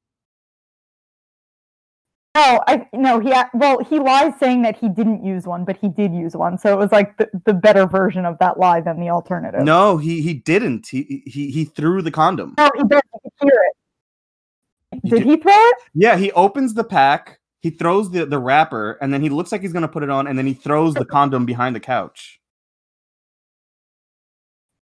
[2.37, 5.89] No, I no he well he lies saying that he didn't use one, but he
[5.89, 6.59] did use one.
[6.59, 9.63] So it was like the, the better version of that lie than the alternative.
[9.63, 10.87] No, he he didn't.
[10.89, 12.55] He he he threw the condom.
[12.59, 13.05] no, he doesn't
[13.41, 15.01] hear it.
[15.03, 15.77] He Did did- he throw it?
[15.95, 17.41] Yeah, he opens the pack.
[17.67, 20.29] He throws the the wrapper, and then he looks like he's gonna put it on,
[20.29, 22.41] and then he throws the condom behind the couch.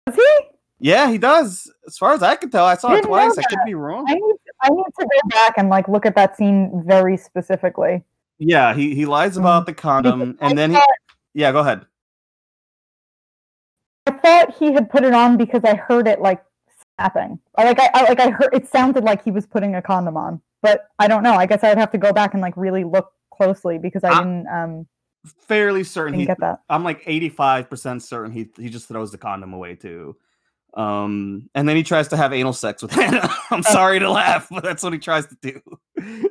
[0.06, 0.46] Does he?
[0.80, 1.72] Yeah, he does.
[1.86, 3.38] As far as I can tell, I saw it Didn't know twice.
[3.38, 4.06] I could be wrong.
[4.08, 8.02] I need I need to go back and like look at that scene very specifically.
[8.40, 10.32] Yeah, he he lies about the condom.
[10.32, 10.80] Because and then he.
[11.34, 11.86] Yeah, go ahead.
[14.08, 16.42] I thought he had put it on because I heard it like
[16.98, 17.38] snapping.
[17.56, 20.40] Like I, I like I heard it sounded like he was putting a condom on,
[20.64, 21.34] but I don't know.
[21.34, 24.18] I guess I'd have to go back and like really look closely because I I-
[24.18, 24.86] didn't um
[25.48, 26.26] Fairly certain he.
[26.26, 26.60] get that.
[26.68, 30.16] I'm like 85 percent certain he he just throws the condom away too.
[30.74, 33.30] Um, and then he tries to have anal sex with Hannah.
[33.50, 35.60] I'm sorry to laugh, but that's what he tries to do.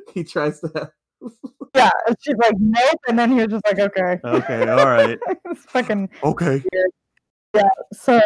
[0.14, 0.70] he tries to.
[0.74, 0.90] Have...
[1.76, 4.20] Yeah, and she's like nope, and then he was just like okay.
[4.24, 6.62] Okay, all right, it's fucking okay.
[7.52, 7.62] Yeah,
[7.92, 8.20] so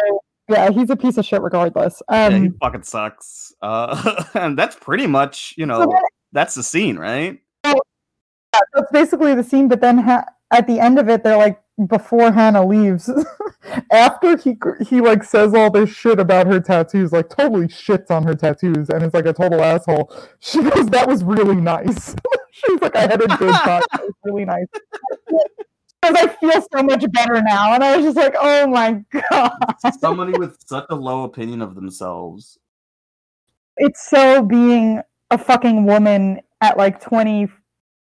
[0.49, 2.01] yeah, he's a piece of shit regardless.
[2.09, 3.53] Yeah, he Um, fucking sucks.
[3.61, 7.39] Uh, and that's pretty much you know so then, that's the scene, right?
[7.65, 7.73] yeah,
[8.73, 9.67] that's basically the scene.
[9.67, 13.09] But then ha- at the end of it, they're like before Hannah leaves,
[13.91, 18.23] after he he like says all this shit about her tattoos, like totally shits on
[18.23, 20.11] her tattoos, and is like a total asshole.
[20.39, 22.15] She goes, "That was really nice."
[22.51, 23.81] She's like, "I had a good time.
[23.93, 24.67] It was really nice."
[26.01, 29.51] Because I feel so much better now, and I was just like, "Oh my god!"
[29.99, 32.57] Somebody with such a low opinion of themselves.
[33.77, 37.49] It's so being a fucking woman at like twenty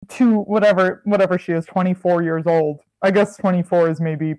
[0.10, 2.80] two, whatever, whatever she is, twenty four years old.
[3.02, 4.36] I guess twenty four is maybe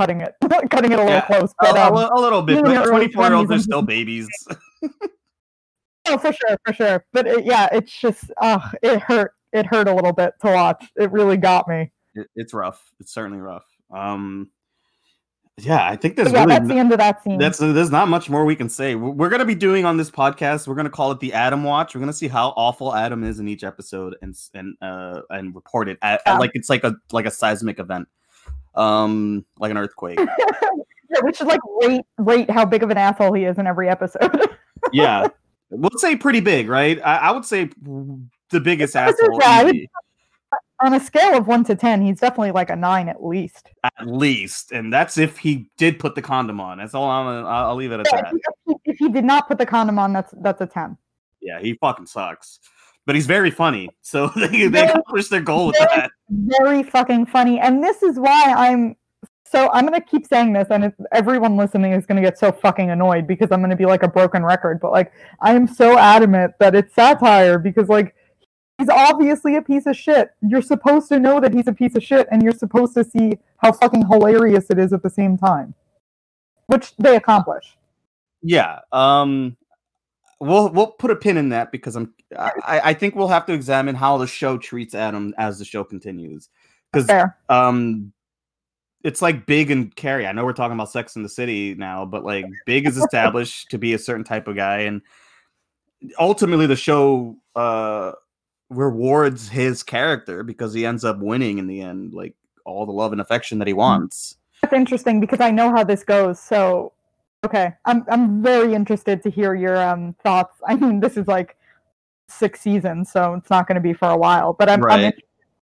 [0.00, 0.34] cutting it,
[0.70, 1.50] cutting it a little Yeah, close.
[1.50, 4.28] A, But um, a, a little bit, but 24 year olds are still babies.
[6.08, 7.04] oh, for sure, for sure.
[7.12, 9.32] But it, yeah, it's just, uh, it hurt.
[9.52, 10.86] It hurt a little bit to watch.
[10.96, 11.90] It really got me.
[12.14, 12.92] It, it's rough.
[13.00, 13.64] It's certainly rough.
[13.94, 14.50] Um,
[15.58, 17.38] yeah, I think there's yeah, really that's the end of that scene.
[17.38, 18.94] That's there's not much more we can say.
[18.94, 20.66] We're gonna be doing on this podcast.
[20.66, 21.94] We're gonna call it the Adam Watch.
[21.94, 25.88] We're gonna see how awful Adam is in each episode and and uh and report
[25.88, 26.38] it at, Yeah.
[26.38, 28.08] like it's like a like a seismic event,
[28.74, 30.18] um, like an earthquake.
[31.12, 33.88] Yeah, we should like rate rate how big of an asshole he is in every
[33.88, 34.48] episode.
[34.92, 35.26] yeah,
[35.70, 37.00] we'll say pretty big, right?
[37.04, 37.68] I, I would say
[38.50, 39.90] the biggest asshole, right.
[40.82, 43.68] On a scale of one to ten, he's definitely like a nine at least.
[43.84, 46.78] at least, and that's if he did put the condom on.
[46.78, 47.26] That's all I'm.
[47.26, 48.34] Gonna, I'll leave it at Yeah, that.
[48.34, 50.96] if, he, if he did not put the condom on, that's that's a ten.
[51.42, 52.60] Yeah, he fucking sucks,
[53.04, 53.90] but he's very funny.
[54.00, 56.10] So they they accomplished their goal with very- that.
[56.30, 58.96] Very fucking funny, and this is why I'm.
[59.44, 63.26] So I'm gonna keep saying this, and everyone listening is gonna get so fucking annoyed
[63.26, 64.80] because I'm gonna be like a broken record.
[64.80, 68.14] But like, I am so adamant that it's satire because like
[68.80, 70.30] he's obviously a piece of shit.
[70.40, 73.38] You're supposed to know that he's a piece of shit, and you're supposed to see
[73.58, 75.74] how fucking hilarious it is at the same time,
[76.66, 77.76] which they accomplish.
[78.42, 78.80] Yeah.
[78.90, 79.56] Um
[80.40, 83.52] we'll we'll put a pin in that because I'm I, I think we'll have to
[83.52, 86.48] examine how the show treats Adam as the show continues.
[86.90, 87.10] Because
[87.50, 88.12] um
[89.04, 90.26] it's like Big and Carrie.
[90.26, 93.70] I know we're talking about Sex in the City now, but like Big is established
[93.70, 95.02] to be a certain type of guy, and
[96.18, 98.12] ultimately the show uh
[98.70, 103.12] rewards his character because he ends up winning in the end, like all the love
[103.12, 104.36] and affection that he wants.
[104.62, 106.38] That's interesting because I know how this goes.
[106.40, 106.92] So,
[107.44, 110.56] okay, I'm I'm very interested to hear your um thoughts.
[110.66, 111.56] I mean, this is like
[112.28, 114.52] six seasons, so it's not going to be for a while.
[114.52, 115.04] But I'm, I'm Right.
[115.04, 115.22] interested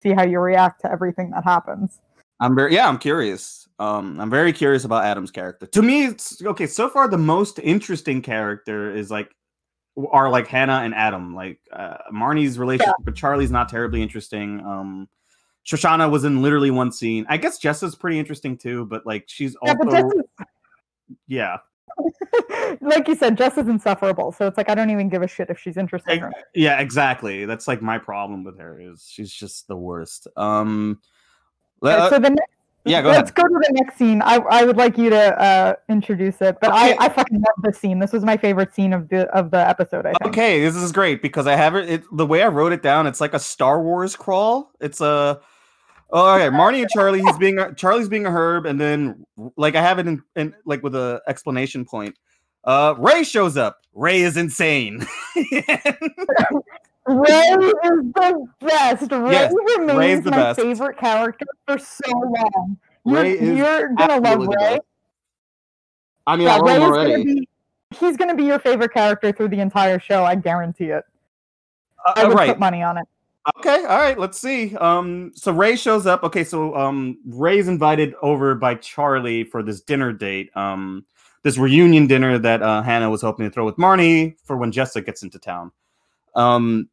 [0.03, 2.01] to see how you react to everything that happens.
[2.41, 3.69] I'm very yeah, I'm curious.
[3.79, 5.67] Um, I'm very curious about Adam's character.
[5.67, 6.67] To me, it's okay.
[6.67, 9.35] So far, the most interesting character is like
[10.11, 11.35] are like Hannah and Adam.
[11.35, 14.61] Like uh, Marnie's relationship with Charlie's not terribly interesting.
[14.61, 15.09] Um,
[15.67, 17.27] Shoshana was in literally one scene.
[17.29, 20.13] I guess Jessa's pretty interesting too, but like she's Yeah, also Jess
[21.27, 21.57] yeah,
[22.81, 24.33] like you said, Jess is insufferable.
[24.33, 26.23] So it's like I don't even give a shit if she's interesting.
[26.23, 27.45] Or yeah, exactly.
[27.45, 30.29] That's like my problem with her is she's just the worst.
[30.37, 31.01] Um,
[31.81, 32.11] le- not.
[32.11, 32.53] so the next,
[32.85, 33.35] yeah, go let's ahead.
[33.35, 34.23] go to the next scene.
[34.23, 36.97] I I would like you to uh introduce it, but Okay.
[36.99, 37.99] I I fucking love this scene.
[37.99, 40.07] This was my favorite scene of the of the episode.
[40.07, 40.33] I think.
[40.33, 42.03] Okay, this is great because I have it, it.
[42.13, 44.71] The way I wrote it down, it's like a Star Wars crawl.
[44.81, 45.41] It's a.
[46.11, 46.49] Oh, okay.
[46.57, 47.21] Marnie and Charlie.
[47.21, 49.25] He's being Charlie's being a herb, and then
[49.57, 52.17] like I have it in, in like with a explanation point.
[52.65, 53.79] Uh, Ray shows up.
[53.95, 55.07] Ray is insane.
[57.07, 57.73] Ray is
[58.15, 59.11] the best.
[59.11, 60.61] Ray Yes, remains Ray's my best.
[60.61, 62.79] favorite character for so long.
[63.05, 64.79] You're, you're gonna love Ray.
[66.27, 67.13] I mean, Yeah, I love Ray is already.
[67.13, 67.49] gonna be.
[67.99, 70.25] He's gonna be your favorite character through the entire show.
[70.25, 71.05] I guarantee it.
[72.07, 72.49] Uh, I would right.
[72.51, 73.05] put money on it.
[73.57, 74.77] Okay, all right, let's see.
[74.77, 76.23] Um, so Ray shows up.
[76.23, 80.55] Okay, so um, Ray's invited over by Charlie for this dinner date.
[80.55, 81.07] Um,
[81.43, 85.05] this reunion dinner that uh, Hannah was hoping to throw with Marnie for when Jessica
[85.05, 85.73] gets into town.
[86.35, 86.89] Um,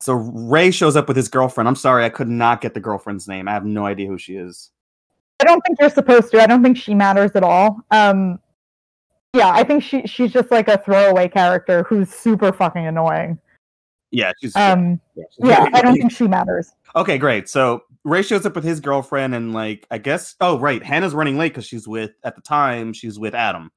[0.00, 1.68] so Ray shows up with his girlfriend.
[1.68, 3.48] I'm sorry, I could not get the girlfriend's name.
[3.48, 4.70] I have no idea who she is.
[5.40, 6.42] I don't think you're supposed to.
[6.42, 7.78] I don't think she matters at all.
[7.90, 8.38] Um,
[9.34, 13.38] yeah, I think she she's just like a throwaway character who's super fucking annoying.
[14.10, 14.56] Yeah, she's.
[14.56, 16.72] Um, yeah, she's yeah, I don't think she matters.
[16.94, 17.48] Okay, great.
[17.48, 21.36] So Ray shows up with his girlfriend, and like, I guess, oh, right, Hannah's running
[21.36, 23.70] late because she's with, at the time, she's with Adam.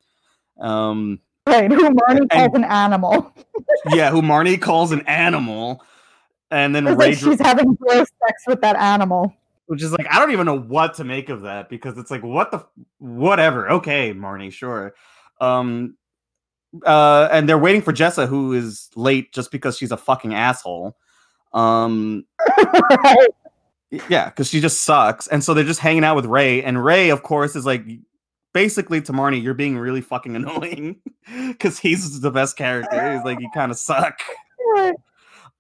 [0.60, 1.20] Um,
[1.50, 3.34] Right, who Marnie And- calls an animal.
[3.94, 5.84] yeah, who Marnie calls an animal,
[6.52, 9.34] and then Ray, like she's having gross sex with that animal.
[9.68, 12.24] which is like, I don't even know what to make of that because it's like,
[12.24, 12.66] what the,
[12.98, 13.70] whatever.
[13.70, 14.96] Okay, Marnie, sure.
[15.40, 15.96] Um,
[16.86, 20.96] uh, and they're waiting for Jessa, who is late just because she's a fucking asshole.
[21.54, 22.26] Um,
[22.58, 23.28] right.
[24.08, 25.28] Yeah, because she just sucks.
[25.28, 26.64] And so they're just hanging out with Ray.
[26.64, 27.86] And Ray, of course, is like
[28.54, 30.98] basically to Marnie, you're being really fucking annoying.
[31.60, 33.14] Cause he's the best character.
[33.14, 34.20] He's like, you kind of suck.
[34.76, 34.96] Right.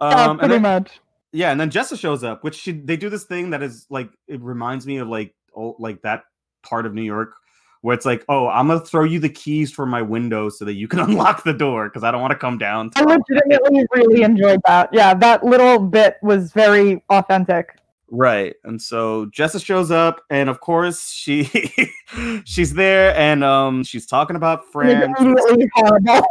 [0.01, 0.99] Yeah, Um and pretty then, much.
[1.31, 4.09] yeah, and then Jessa shows up, which she they do this thing that is like
[4.27, 6.23] it reminds me of like oh like that
[6.63, 7.35] part of New York
[7.81, 10.73] where it's like, oh, I'm gonna throw you the keys for my window so that
[10.73, 12.91] you can unlock the door because I don't want to come down.
[12.95, 14.89] I legitimately really enjoyed that.
[14.91, 17.77] Yeah, that little bit was very authentic.
[18.11, 18.55] Right.
[18.63, 21.43] And so Jessa shows up and of course she
[22.43, 25.15] she's there and um she's talking about France.
[25.19, 26.25] Immediately horrible.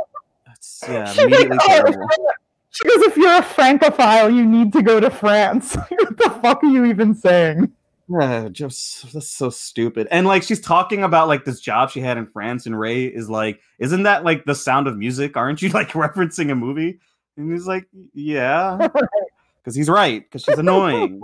[0.47, 2.09] That's, yeah, immediately oh, terrible.
[2.71, 5.75] She goes, if you're a francophile, you need to go to France.
[5.89, 7.73] what the fuck are you even saying?
[8.09, 10.09] Yeah, just that's so stupid.
[10.11, 13.29] And like she's talking about like this job she had in France, and Ray is
[13.29, 15.37] like, "Isn't that like the sound of music?
[15.37, 17.01] Aren't you like referencing a movie?"
[17.37, 18.89] And he's like, "Yeah,"
[19.63, 20.25] because he's right.
[20.25, 21.21] Because she's annoying.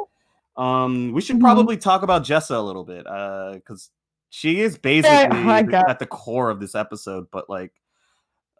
[0.56, 1.40] Um, we should Mhm.
[1.40, 3.90] probably talk about Jessa a little bit, uh, because
[4.30, 5.28] she is basically
[5.64, 5.74] God.
[5.88, 7.26] at the core of this episode.
[7.30, 7.72] But like,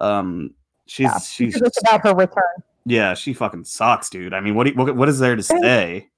[0.01, 0.55] um,
[0.87, 2.43] she's Yeah, she's it's about her return.
[2.85, 4.35] yeah, she fucking sucks, dude.
[4.35, 6.09] I mean, what do you- what what is there to say?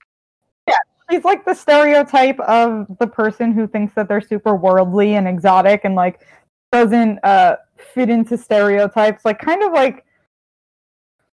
[0.66, 0.74] Yeah,
[1.11, 5.83] she's like the stereotype of the person who thinks that they're super worldly and exotic
[5.85, 6.20] and like
[6.72, 9.24] doesn't uh fit into stereotypes.
[9.27, 10.05] Like kind of like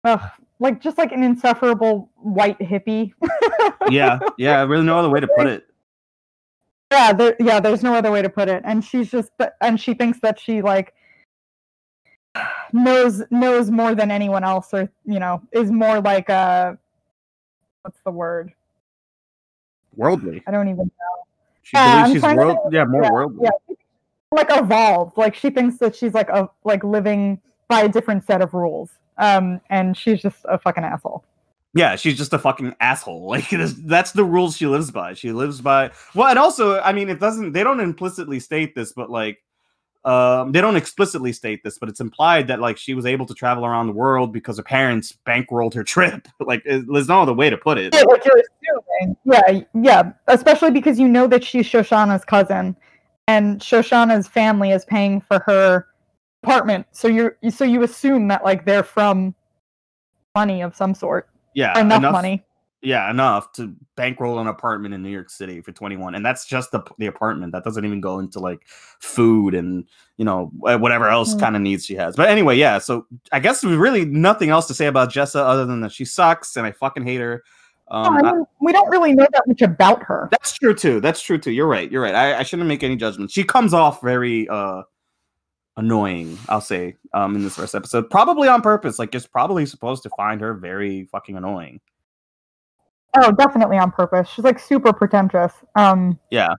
[0.03, 0.21] ugh,
[0.59, 3.11] like just like an insufferable white hippie.
[3.89, 5.65] yeah, yeah, really no other way to put it.
[6.91, 8.61] yeah, there, yeah, there's no other way to put it.
[8.65, 9.31] And she's just
[9.61, 10.93] and she thinks that she like
[12.71, 16.77] knows knows more than anyone else or you know, is more like a
[17.81, 18.53] what's the word?
[19.95, 20.41] Worldly.
[20.47, 21.25] I don't even know.
[21.63, 23.43] She Yeah, believes I'm she's world, yeah, more yeah, worldly.
[23.43, 23.75] yeah.
[24.31, 25.17] like evolved.
[25.17, 28.91] Like she thinks that she's like a like living by a different set of rules.
[29.17, 31.23] Um, and she's just a fucking asshole.
[31.75, 33.21] Yeah, she's just a fucking asshole.
[33.27, 35.13] Like that's the rules she lives by.
[35.13, 37.51] She lives by well, and also, I mean, it doesn't.
[37.53, 39.39] They don't implicitly state this, but like,
[40.05, 43.33] um, they don't explicitly state this, but it's implied that like she was able to
[43.33, 46.27] travel around the world because her parents bankrolled her trip.
[46.39, 47.93] like, it- there's no other way to put it.
[47.93, 48.41] Yeah, like you're
[49.01, 49.17] assuming.
[49.25, 50.11] Yeah, yeah.
[50.27, 52.75] Especially because you know that she's Shoshana's cousin,
[53.27, 55.87] and Shoshana's family is paying for her
[56.43, 56.85] apartment.
[56.91, 59.33] So you're so you assume that like they're from
[60.35, 62.43] money of some sort, Yeah, or enough, money.
[62.81, 66.71] Yeah, enough to bankroll an apartment in New York City for 21, and that's just
[66.71, 67.53] the the apartment.
[67.53, 68.61] That doesn't even go into like
[68.99, 69.85] food and
[70.17, 71.39] you know whatever else Mm.
[71.39, 72.15] kind of needs she has.
[72.15, 72.79] But anyway, yeah.
[72.79, 76.03] So I guess there's really nothing else to say about Jessa other than that she
[76.05, 77.43] sucks and I fucking hate her.
[77.89, 80.27] Um, I I- mean, we don't really know that much about her.
[80.31, 80.99] that's true too.
[80.99, 81.51] That's true too.
[81.51, 81.89] You're right.
[81.91, 82.15] You're right.
[82.15, 83.33] I, I shouldn't make any judgments.
[83.33, 84.81] She comes off very uh
[85.77, 86.37] annoying.
[86.49, 88.99] I'll say um in this first episode, probably on purpose.
[88.99, 91.79] Like it's probably supposed to find her very fucking annoying.
[93.15, 94.27] Oh, definitely on purpose.
[94.29, 95.53] She's like super pretentious.
[95.75, 96.55] Um, Yeah.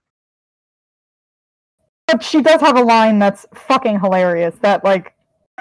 [2.07, 4.55] but she does have a line that's fucking hilarious.
[4.61, 5.13] That like,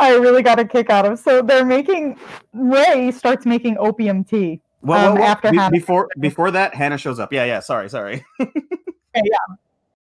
[0.00, 1.18] I really got a kick out of.
[1.18, 2.18] So they're making
[2.52, 4.60] Ray starts making opium tea.
[4.80, 7.32] Well, Um, well, well, after be- before before that, Hannah shows up.
[7.32, 7.60] Yeah, yeah.
[7.60, 8.24] Sorry, sorry.
[9.14, 9.22] Yeah.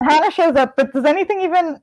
[0.04, 1.80] Hannah shows up, but does anything even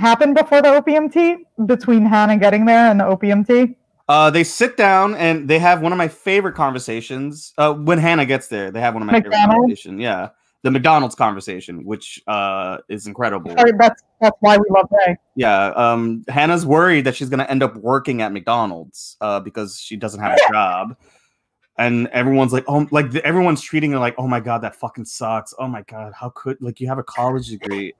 [0.00, 3.76] happen before the opium tea between Hannah getting there and the opium tea?
[4.08, 7.54] Uh, they sit down and they have one of my favorite conversations.
[7.56, 9.54] Uh, when Hannah gets there, they have one of my favorite McDonald's?
[9.54, 10.00] conversations.
[10.00, 10.30] Yeah,
[10.62, 13.52] the McDonald's conversation, which uh is incredible.
[13.56, 15.16] Sorry, that's that's why we love Ray.
[15.36, 19.94] Yeah, um, Hannah's worried that she's gonna end up working at McDonald's uh, because she
[19.94, 20.96] doesn't have a job,
[21.78, 25.54] and everyone's like, oh, like everyone's treating her like, oh my god, that fucking sucks.
[25.56, 27.94] Oh my god, how could like you have a college degree?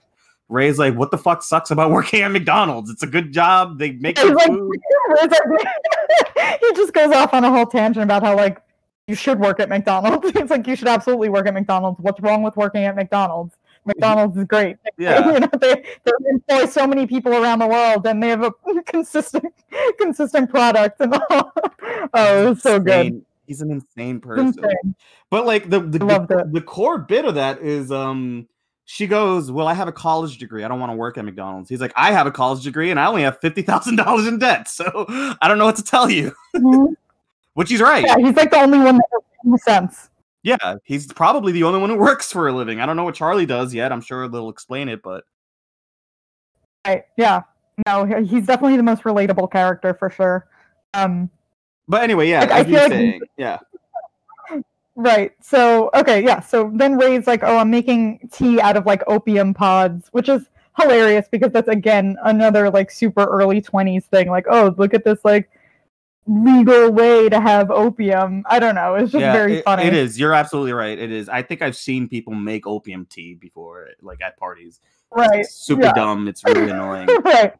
[0.51, 2.91] Ray's like, what the fuck sucks about working at McDonald's?
[2.91, 3.79] It's a good job.
[3.79, 4.77] They make good like, food.
[6.61, 8.61] he just goes off on a whole tangent about how like
[9.07, 10.33] you should work at McDonald's.
[10.35, 12.01] It's like you should absolutely work at McDonald's.
[12.01, 13.57] What's wrong with working at McDonald's?
[13.85, 14.77] McDonald's is great.
[14.99, 15.33] Yeah.
[15.33, 18.53] you know, they, they employ so many people around the world, and they have a
[18.87, 19.55] consistent,
[19.99, 21.01] consistent product.
[21.01, 21.53] And all.
[22.13, 23.25] oh, it was so good.
[23.47, 24.49] He's an insane person.
[24.49, 24.95] insane.
[25.31, 28.47] But like the the, the, the core bit of that is um
[28.93, 30.65] she goes, Well, I have a college degree.
[30.65, 31.69] I don't want to work at McDonald's.
[31.69, 34.41] He's like, I have a college degree and I only have fifty thousand dollars in
[34.41, 34.69] debt.
[34.69, 34.85] So
[35.41, 36.35] I don't know what to tell you.
[36.57, 36.95] Mhm.
[37.55, 38.05] Which he's right.
[38.05, 40.11] Yeah, he's like the only one that makes sense.
[40.43, 42.81] Yeah, he's probably the only one who works for a living.
[42.81, 43.93] I don't know what Charlie does yet.
[43.93, 45.23] I'm sure they'll explain it, but
[46.85, 47.05] Right?
[47.17, 47.43] Yeah.
[47.87, 50.49] No, he's definitely the most relatable character for sure.
[50.95, 51.31] Um,
[51.87, 53.59] but anyway, yeah, Like, I feel like- saying, yeah.
[54.97, 55.33] Right.
[55.41, 56.41] So, okay, yeah.
[56.41, 60.47] So then Ray's like, oh, I'm making tea out of like opium pods, which is
[60.79, 64.29] hilarious because that's again another like super early 20s thing.
[64.29, 65.51] Like, oh, look at this like
[66.27, 68.45] legal way to have opium.
[68.47, 68.95] I don't know.
[68.95, 69.85] It's just yeah, very it- funny.
[69.85, 70.19] It is.
[70.19, 70.99] You're absolutely right.
[70.99, 71.29] It is.
[71.29, 74.81] I think I've seen people make opium tea before, like at parties.
[75.11, 75.41] Right.
[75.41, 75.93] It's super yeah.
[75.93, 76.29] dumb.
[76.29, 77.09] It's really annoying.
[77.25, 77.55] right.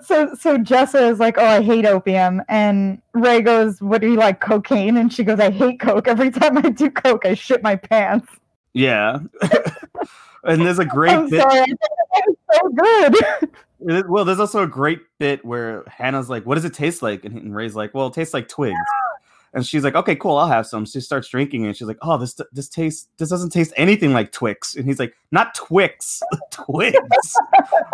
[0.00, 4.16] So so Jessa is like, oh, I hate opium, and Ray goes, what do you
[4.16, 4.96] like, cocaine?
[4.96, 6.08] And she goes, I hate coke.
[6.08, 8.26] Every time I do coke, I shit my pants.
[8.72, 9.18] Yeah.
[10.44, 11.42] and there's a great I'm bit.
[11.42, 13.50] sorry, that was so good.
[13.84, 17.36] Well, there's also a great bit where Hannah's like, "What does it taste like?" And,
[17.36, 18.78] and Ray's like, "Well, it tastes like twigs."
[19.54, 22.16] And she's like, "Okay, cool, I'll have some." She starts drinking, and she's like, "Oh,
[22.16, 26.22] this this tastes this doesn't taste anything like Twix." And he's like, "Not Twix,
[26.52, 27.36] twigs,"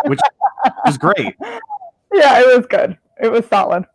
[0.05, 0.19] which
[0.87, 1.35] is great.
[2.13, 2.97] Yeah, it was good.
[3.21, 3.85] It was solid.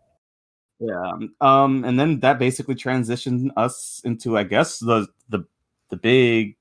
[0.78, 1.12] Yeah.
[1.40, 5.44] Um, and then that basically transitioned us into, I guess, the the
[5.90, 6.56] the big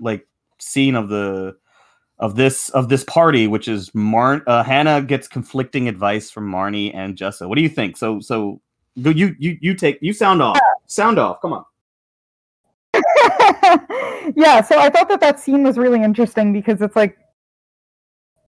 [0.00, 0.26] like
[0.58, 1.56] scene of the
[2.18, 6.94] of this of this party, which is Mar uh, Hannah gets conflicting advice from Marnie
[6.94, 7.48] and Jessa.
[7.48, 7.96] What do you think?
[7.96, 8.60] So so
[9.00, 10.58] go you you you take you sound off.
[10.86, 11.40] Sound off.
[11.40, 11.64] Come on.
[14.34, 17.18] yeah, so I thought that that scene was really interesting because it's like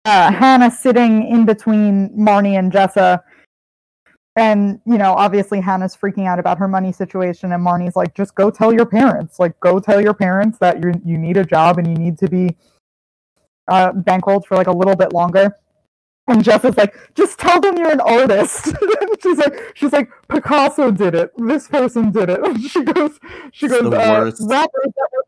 [0.06, 3.22] uh, Hannah sitting in between Marnie and Jessa.
[4.36, 8.34] And, you know, obviously Hannah's freaking out about her money situation, and Marnie's like, just
[8.34, 9.40] go tell your parents.
[9.40, 12.30] Like, go tell your parents that you you need a job and you need to
[12.30, 12.56] be
[13.68, 15.56] uh, bankrolled for like a little bit longer.
[16.28, 18.74] And Jess is like, just tell them you're an artist.
[19.22, 21.32] she's like, she's like, Picasso did it.
[21.38, 22.40] This person did it.
[22.70, 23.20] she goes,
[23.52, 25.26] she goes, uh, rappers that were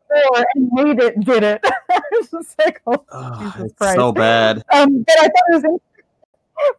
[0.55, 1.64] and made it did it.
[2.11, 3.95] it's like, oh, Jesus it's Christ.
[3.95, 4.64] so bad.
[4.74, 5.80] um, but I thought it was,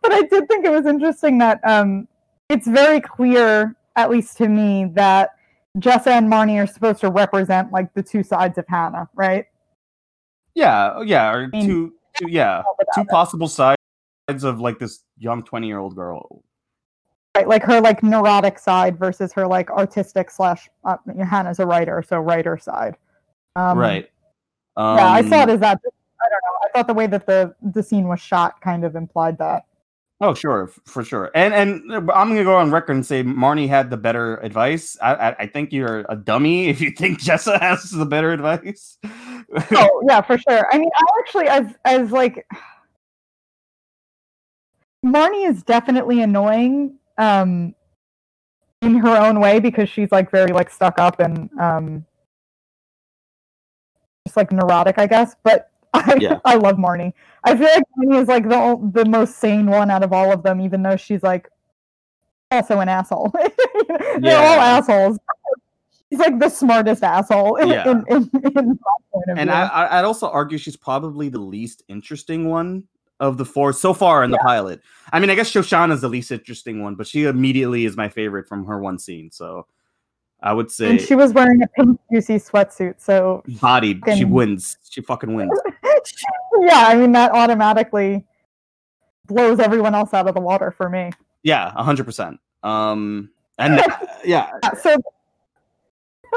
[0.02, 2.08] but I did think it was interesting that um,
[2.48, 5.30] it's very clear, at least to me, that
[5.78, 9.46] Jessa and Marnie are supposed to represent like the two sides of Hannah, right?
[10.54, 12.62] Yeah, yeah, or mean, two, two yeah,
[12.94, 13.76] two possible sides
[14.28, 16.44] of like this young 20 year old girl.
[17.36, 20.96] Right, like her like neurotic side versus her like artistic slash uh,
[21.28, 22.96] Hannah's a writer, so writer side.
[23.56, 24.10] Um, right.
[24.76, 25.80] Um, yeah, I saw it as that.
[25.84, 26.58] I don't know.
[26.64, 29.66] I thought the way that the the scene was shot kind of implied that.
[30.20, 31.30] Oh, sure, for sure.
[31.34, 34.96] And and uh, I'm gonna go on record and say Marnie had the better advice.
[35.02, 38.98] I I, I think you're a dummy if you think Jessa has the better advice.
[39.04, 40.66] oh yeah, for sure.
[40.72, 42.46] I mean, I actually as as like
[45.04, 47.74] Marnie is definitely annoying um
[48.82, 52.06] in her own way because she's like very like stuck up and um
[54.26, 55.34] just like neurotic, I guess.
[55.42, 56.38] But I Yeah.
[56.44, 57.12] I love Marnie.
[57.44, 60.42] I feel like Marnie is like the the most sane one out of all of
[60.42, 61.48] them, even though she's like
[62.50, 63.32] also an asshole.
[64.20, 65.18] They're all assholes.
[66.10, 67.90] She's like the smartest asshole in, Yeah.
[67.90, 68.78] in, in, in of
[69.28, 69.50] and view.
[69.50, 72.84] I, I- I'd also argue she's probably the least interesting one
[73.20, 74.80] of the four so far in the pilot.
[75.12, 78.48] I mean, I guess Shoshana's the least interesting one, but she immediately is my favorite
[78.48, 79.30] from her one scene.
[79.30, 79.66] So
[80.44, 84.02] I would say and she was wearing a pink juicy sweatsuit, so bodied.
[84.14, 84.76] She wins.
[84.88, 85.58] She fucking wins.
[86.60, 88.26] yeah, I mean that automatically
[89.26, 91.10] blows everyone else out of the water for me.
[91.44, 92.38] Yeah, hundred percent.
[92.62, 93.76] Um, and
[94.24, 94.96] yeah, Yeah, So,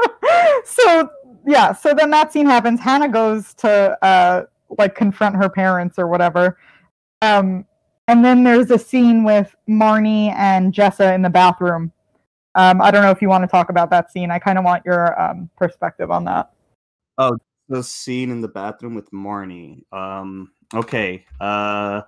[0.64, 1.10] so
[1.46, 2.80] yeah, so then that scene happens.
[2.80, 4.44] Hannah goes to uh
[4.78, 6.58] like confront her parents or whatever.
[7.20, 7.66] Um,
[8.06, 11.92] and then there's a scene with Marnie and Jessa in the bathroom.
[12.54, 14.30] Um, I don't know if you want to talk about that scene.
[14.30, 16.50] I kind of want your um, perspective on that.
[17.18, 17.36] Oh,
[17.68, 19.82] the scene in the bathroom with Marnie.
[19.92, 21.24] Um, okay.
[21.40, 22.02] Uh,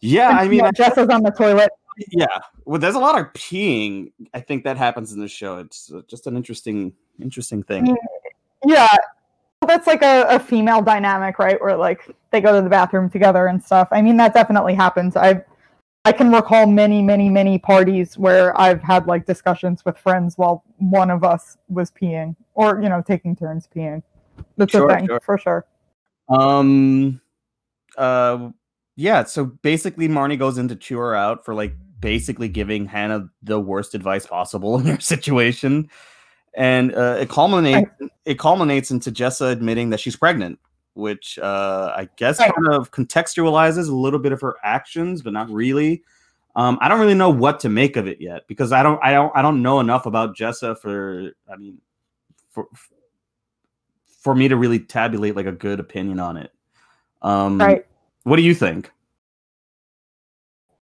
[0.00, 1.70] yeah, I mean, Yeah, I- Jessa's on the toilet.
[2.10, 2.38] yeah.
[2.64, 4.12] Well, there's a lot of peeing.
[4.32, 5.58] I think that happens in the show.
[5.58, 7.86] It's uh, just an interesting, interesting thing.
[7.86, 7.96] Mm.
[8.64, 8.94] Yeah,
[9.66, 11.60] that's like a, a female dynamic, right?
[11.60, 13.88] Where like they go to the bathroom together and stuff.
[13.90, 15.16] I mean, that definitely happens.
[15.16, 15.42] I
[16.04, 20.64] I can recall many, many, many parties where I've had like discussions with friends while
[20.78, 24.02] one of us was peeing, or you know, taking turns peeing.
[24.56, 25.20] That's Sure, a thing sure.
[25.20, 25.66] for sure.
[26.30, 27.20] Um,
[27.98, 28.50] uh,
[28.96, 29.24] yeah.
[29.24, 33.60] So basically, Marnie goes in to chew her out for like basically giving Hannah the
[33.60, 35.90] worst advice possible in her situation,
[36.54, 37.90] and uh, it culminates.
[38.24, 40.58] It culminates into Jessa admitting that she's pregnant,
[40.94, 42.52] which uh, I guess Right.
[42.54, 46.02] kind of contextualizes a little bit of her actions, but not really.
[46.56, 49.12] Um, I don't really know what to make of it yet because I don't, I
[49.12, 51.30] don't, I don't know enough about Jessa for.
[51.50, 51.78] I mean,
[52.50, 52.66] for
[54.06, 56.52] for me to really tabulate like a good opinion on it.
[57.22, 57.86] Um, Right.
[58.24, 58.90] What do you think?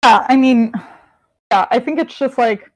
[0.04, 0.72] Yeah, I mean,
[1.50, 2.70] yeah, I think it's just like,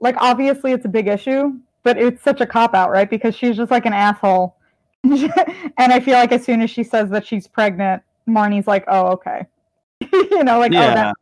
[0.00, 3.10] like obviously it's a big issue, but it's such a cop out, right?
[3.10, 4.56] Because she's just like an asshole,
[5.78, 9.06] and I feel like as soon as she says that she's pregnant, Marnie's like, "Oh,
[9.08, 9.46] okay,"
[10.12, 11.14] you know, like, "Oh, that,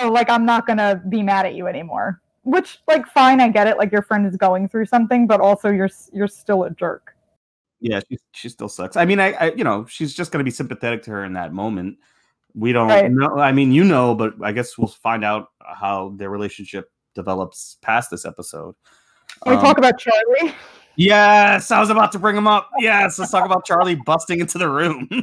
[0.00, 3.66] oh, like I'm not gonna be mad at you anymore." Which, like, fine, I get
[3.66, 3.76] it.
[3.78, 7.14] Like your friend is going through something, but also you're you're still a jerk.
[7.80, 8.96] yeah, she she still sucks.
[8.96, 11.52] I mean, I, I you know she's just gonna be sympathetic to her in that
[11.52, 11.98] moment.
[12.54, 13.10] We don't Right.
[13.10, 13.38] know.
[13.38, 18.10] I mean, you know, but I guess we'll find out how their relationship develops past
[18.10, 18.74] this episode.
[19.42, 20.54] Can we Um, talk about Charlie?
[20.96, 22.70] Yes, I was about to bring him up.
[22.78, 25.08] Yes, let's talk about Charlie busting into the room.
[25.10, 25.22] he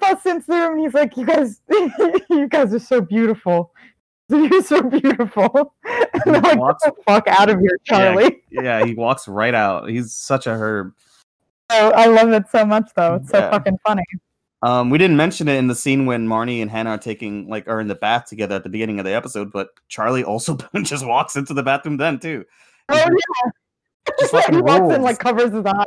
[0.00, 1.60] busts into the room and he's like, "You guys,
[2.30, 3.72] you guys are so beautiful.
[4.28, 5.74] You're so beautiful."
[6.26, 9.88] And like, walks- "Get the fuck out of here, Charlie." yeah, he walks right out.
[9.88, 10.92] He's such a herb.
[11.70, 13.14] Oh, I love it so much, though.
[13.16, 13.50] It's so Yeah.
[13.50, 14.04] fucking funny.
[14.62, 17.66] Um, we didn't mention it in the scene when Marnie and Hannah are taking like
[17.66, 21.04] are in the bath together at the beginning of the episode, but Charlie also just
[21.06, 22.44] walks into the bathroom then too.
[22.92, 23.50] Oh yeah,
[24.20, 25.84] Just like he walks in like covers his eyes.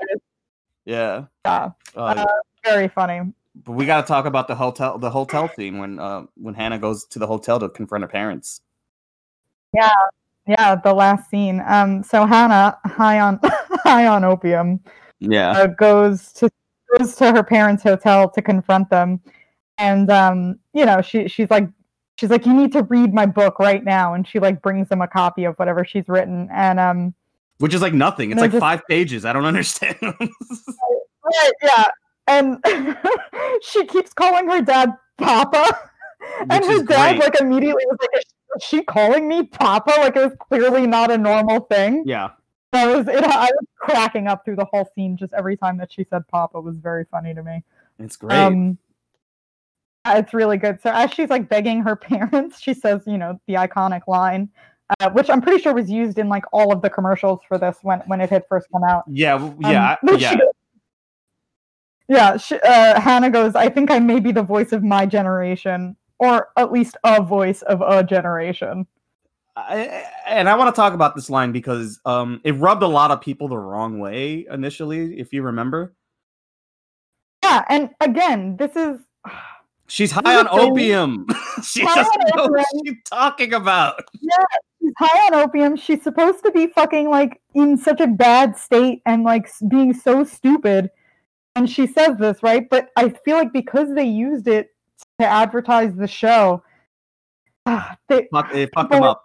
[0.85, 1.25] Yeah.
[1.45, 2.25] Yeah, Uh,
[2.63, 3.33] very funny.
[3.63, 6.79] but we got to talk about the hotel the hotel scene when uh, when Hannah
[6.79, 8.61] goes to the hotel to confront her parents.
[9.73, 9.89] Yeah,
[10.47, 11.61] yeah, the last scene.
[11.67, 13.39] Um, so Hannah, high on
[13.83, 14.79] high on opium,
[15.19, 15.51] Yeah.
[15.51, 16.49] uh, goes to
[16.97, 19.19] goes to her parents' hotel to confront them,
[19.77, 21.67] and um, you know, she she's like
[22.15, 25.01] she's like, you need to read my book right now, and she like brings them
[25.01, 27.13] a copy of whatever she's written, and um,
[27.59, 28.31] Which is like nothing.
[28.31, 29.25] It's like just- five pages.
[29.25, 29.97] I don't understand.
[30.01, 31.85] right, yeah,
[32.27, 32.57] and
[33.61, 35.77] she keeps calling her dad Papa,
[36.49, 37.23] and Which her dad great.
[37.31, 38.23] like immediately was like,
[38.57, 39.91] is she calling me Papa?
[39.97, 42.03] Like it was clearly not a normal thing.
[42.05, 42.31] yeah.
[42.73, 45.15] I was it, I was cracking up through the whole scene.
[45.15, 47.63] Just every time that she said "Papa" was very funny to me.
[47.99, 48.35] It's great.
[48.37, 48.77] Um,
[50.05, 50.81] it's really good.
[50.81, 54.49] So as she's like begging her parents, she says, you know, the iconic line,
[54.99, 57.77] uh, which I'm pretty sure was used in like all of the commercials for this
[57.81, 59.03] when when it had first come out.
[59.07, 59.35] yeah.
[59.35, 59.95] Um, Yeah.
[60.03, 60.31] but yeah.
[60.31, 60.39] she
[62.07, 62.37] yeah.
[62.37, 66.49] She, uh, Hannah goes, I think I may be the voice of my generation, or
[66.57, 68.85] at least a voice of a generation.
[69.57, 73.11] I, and I want to talk about this line because um, it rubbed a lot
[73.11, 75.95] of people the wrong way initially, if you remember.
[77.41, 78.99] Yeah, and again, this is
[79.87, 81.27] She's high on opium.
[81.63, 82.85] she High doesn't on know what opium.
[82.85, 84.03] she's talking about.
[84.19, 84.31] Yeah,
[84.81, 85.75] she's high on opium.
[85.75, 90.23] She's supposed to be fucking like in such a bad state and like being so
[90.23, 90.89] stupid.
[91.55, 92.67] And she says this, right?
[92.69, 94.69] But I feel like because they used it
[95.19, 96.63] to advertise the show,
[97.65, 99.23] they, Fuck, fucked them up.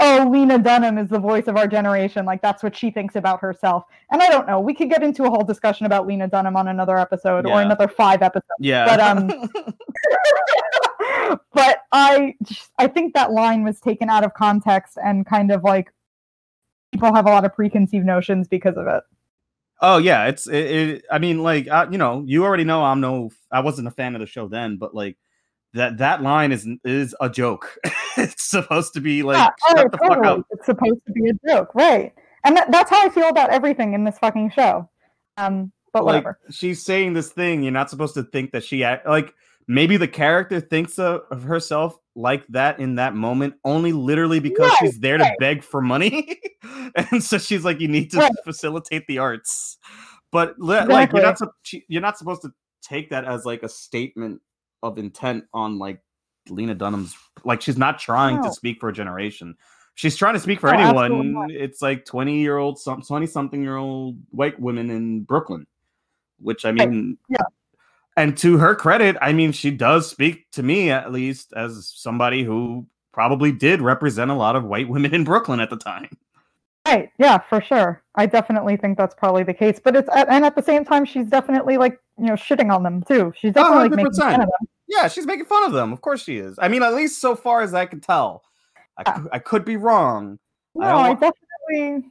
[0.00, 2.24] Oh, Lena Dunham is the voice of our generation.
[2.26, 3.84] Like that's what she thinks about herself.
[4.10, 4.60] And I don't know.
[4.60, 7.88] We could get into a whole discussion about Lena Dunham on another episode or another
[7.88, 8.46] five episodes.
[8.60, 8.84] Yeah.
[8.86, 9.48] but, um,
[11.52, 15.64] but I just- I think that line was taken out of context and kind of
[15.64, 15.92] like
[16.92, 19.02] people have a lot of preconceived notions because of it.
[19.80, 21.04] oh yeah, it's it, it.
[21.10, 23.30] I mean, like I, you know, you already know I'm no.
[23.50, 25.16] I wasn't a fan of the show then, but like
[25.74, 27.76] that that line is is a joke.
[28.16, 30.46] it's supposed to be like yeah, oh, shut the fuck up.
[30.50, 32.12] It's supposed to be a joke, right?
[32.44, 34.88] And that, that's how I feel about everything in this fucking show.
[35.36, 36.38] Um, but like whatever.
[36.50, 39.34] she's saying this thing you're not supposed to think that she act like
[39.68, 44.70] maybe the character thinks of, of herself like that in that moment only literally because
[44.70, 46.40] Right, she's there to beg for money
[46.94, 48.32] and so she's like you need to Right.
[48.44, 49.78] facilitate the arts
[50.30, 51.38] but li- like you're not
[51.88, 52.50] you're not supposed to
[52.82, 54.40] take that as like a statement
[54.82, 56.00] of intent on like
[56.48, 59.56] Lena Dunham's like she's not trying to speak for a generation.
[59.94, 61.50] She's trying to speak for No, anyone.
[61.50, 65.66] it's like 20 year old some 20 something year old white women in brooklyn
[66.38, 67.36] which i mean yeah.
[68.16, 72.42] and to her credit i mean she does speak to me at least as somebody
[72.42, 76.08] who probably did represent a lot of white women in brooklyn at the time
[76.86, 77.10] Right.
[77.18, 78.02] Yeah, for sure.
[78.16, 79.80] I definitely think that's probably the case.
[79.82, 83.02] But it's and at the same time, she's definitely like you know shitting on them
[83.02, 83.32] too.
[83.36, 84.68] She's definitely like, making fun of them.
[84.88, 87.34] yeah she's making fun of them of course she is i mean at least so
[87.34, 88.42] far as i can tell
[88.98, 89.24] i, Yeah.
[89.32, 90.38] I could be wrong
[90.74, 91.30] No, don't I,
[91.80, 92.10] definitely.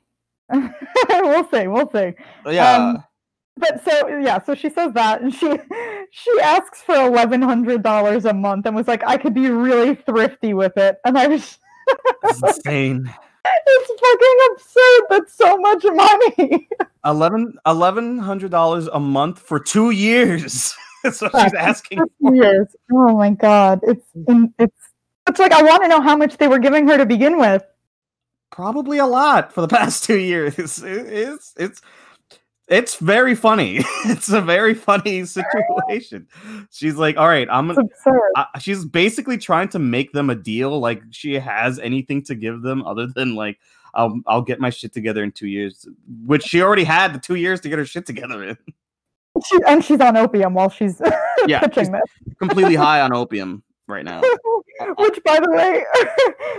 [1.09, 1.67] we'll see.
[1.67, 2.13] We'll see.
[2.51, 3.03] yeah Um,
[3.57, 5.59] But so yeah, so she says that, and she
[6.11, 9.93] she asks for eleven hundred dollars a month, and was like, "I could be really
[9.95, 11.59] thrifty with it," and I was.
[12.24, 13.13] it's insane
[13.46, 15.02] it's fucking absurd.
[15.10, 16.68] That's so much money.
[17.06, 20.76] Eleven eleven hundred dollars a month for two years.
[21.04, 22.36] That's what she's asking for.
[22.36, 22.68] Years.
[22.92, 23.80] Oh my god.
[23.84, 24.06] It's
[24.60, 24.76] it's
[25.28, 27.64] it's like I want to know how much they were giving her to begin with.
[28.52, 30.84] Probably a lot for the past two years.
[30.84, 31.82] It- It's it's
[32.72, 33.84] it's very funny.
[34.05, 36.28] It's a very funny situation.
[36.72, 37.88] She's like, all right, I'm gonna.
[38.36, 40.80] I, she's basically trying to make them a deal.
[40.80, 43.59] Like she has anything to give them other than like,
[43.93, 45.88] I'll I'll get my shit together in two years,
[46.26, 48.57] which she already had the two years to get her shit together in.
[49.45, 50.99] She, and she's on opium while she's
[51.47, 52.36] Yeah, pitching she's this.
[52.39, 54.22] completely high on opium right now.
[54.98, 55.84] Which, by the way,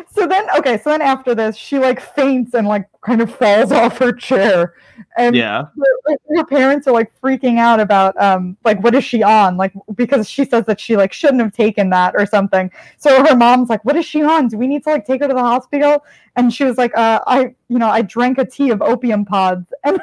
[0.14, 3.72] so then okay, so then after this, she like faints and like kind of falls
[3.80, 4.74] off her chair,
[5.16, 5.64] and Yeah.
[6.06, 9.72] her, her parents are like freaking out about um like what is she on like
[9.96, 12.70] because she says that she like shouldn't have taken that or something.
[12.98, 14.46] So her mom's like, what is she on?
[14.46, 16.04] Do we need to like take her to the hospital?
[16.36, 19.72] And she was like, uh, I you know I drank a tea of opium pods
[19.84, 20.00] and.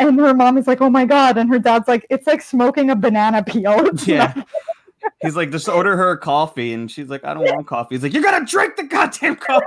[0.00, 2.90] And her mom is like, "Oh my god!" And her dad's like, "It's like smoking
[2.90, 4.32] a banana peel." It's Yeah.
[5.20, 6.72] He's like, just order her coffee.
[6.72, 7.96] And she's like, I don't want coffee.
[7.96, 9.64] He's like, You're to drink the goddamn coffee.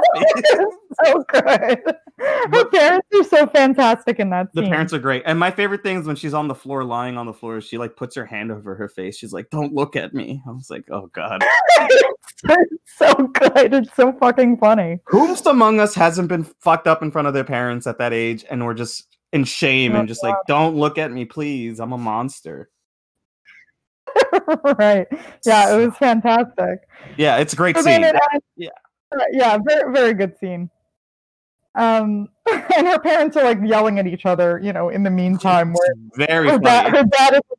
[1.03, 1.79] so good.
[2.53, 4.69] Her parents are so fantastic in that the scene.
[4.69, 5.23] parents are great.
[5.25, 7.77] And my favorite thing is when she's on the floor, lying on the floor, she
[7.79, 9.17] like puts her hand over her face.
[9.17, 10.41] She's like, Don't look at me.
[10.47, 11.43] I was like, Oh God.
[11.79, 13.73] it's so good.
[13.73, 14.99] It's so fucking funny.
[15.09, 18.45] Whomst among us hasn't been fucked up in front of their parents at that age
[18.49, 21.79] and we're just in shame Oh, and just like, Don't look at me, please.
[21.79, 22.69] I'm a monster.
[24.77, 25.07] right.
[25.45, 26.87] Yeah, it was fantastic.
[27.17, 28.03] Yeah, it's a great scene.
[28.03, 28.15] it
[28.55, 28.69] Yeah.
[29.31, 30.69] Yeah, very very good scene.
[31.75, 35.73] Um, and her parents are like yelling at each other, you know, in the meantime.
[35.73, 36.97] Where very her dad, funny.
[36.97, 37.41] her dad is.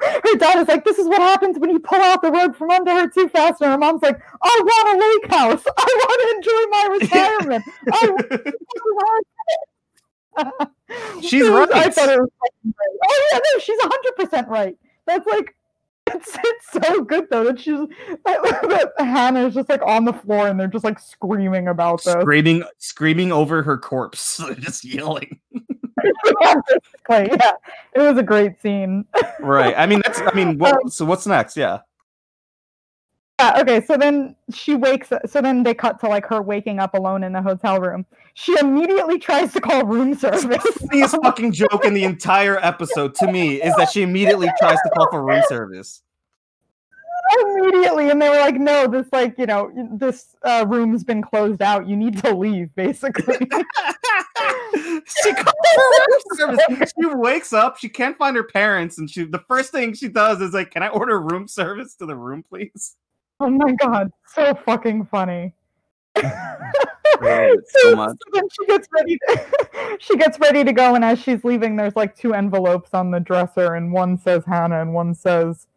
[0.00, 2.70] Her dad is like, "This is what happens when you pull out the rug from
[2.70, 5.62] under her too fast." And her mom's like, "I want a lake house.
[5.76, 7.64] I want to enjoy my retirement.
[10.36, 11.94] I She's was- I right.
[11.94, 12.98] thought it was great.
[13.08, 14.76] Oh yeah, no, she's hundred percent right.
[15.06, 15.55] That's like
[16.16, 17.78] it's, it's so good though that she's
[18.24, 18.42] that,
[18.96, 22.14] that Hannah is just like on the floor and they're just like screaming about this.
[22.14, 25.38] screaming screaming over her corpse, just yelling.
[26.42, 26.54] yeah,
[27.08, 27.52] yeah,
[27.94, 29.04] it was a great scene.
[29.40, 29.74] Right.
[29.76, 31.56] I mean that's I mean what, um, so what's next?
[31.56, 31.80] Yeah.
[33.38, 35.28] Yeah, okay, so then she wakes up.
[35.28, 38.06] So then they cut to like her waking up alone in the hotel room.
[38.32, 40.62] She immediately tries to call room service.
[40.62, 44.78] the funniest fucking joke in the entire episode to me is that she immediately tries
[44.82, 46.02] to call for room service.
[47.40, 51.62] Immediately, and they were like, "No, this like you know this uh, room's been closed
[51.62, 51.88] out.
[51.88, 53.36] You need to leave." Basically,
[55.04, 56.20] she calls room
[56.58, 56.92] service.
[56.98, 60.40] She wakes up, she can't find her parents, and she the first thing she does
[60.40, 62.96] is like, "Can I order room service to the room, please?"
[63.40, 65.54] oh my god, so fucking funny.
[66.16, 66.32] Love
[67.22, 68.16] it so much.
[68.32, 69.18] then she gets ready.
[69.28, 73.10] To, she gets ready to go, and as she's leaving, there's like two envelopes on
[73.10, 75.75] the dresser, and one says Hannah, and one says I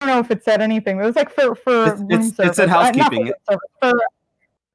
[0.00, 0.98] don't know if it said anything.
[1.00, 2.56] It was like for for It's- room it's- it service.
[2.56, 3.26] said Uh, housekeeping.
[3.26, 3.92] for, service, for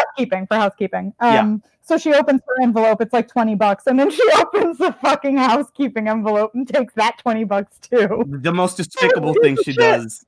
[0.01, 1.13] housekeeping for housekeeping.
[1.21, 1.39] Yeah.
[1.39, 3.01] Um, so she opens her envelope.
[3.01, 7.17] It's like twenty bucks, and then she opens the fucking housekeeping envelope and takes that
[7.19, 8.23] twenty bucks too.
[8.27, 9.77] The most despicable thing she Shit.
[9.77, 10.25] does.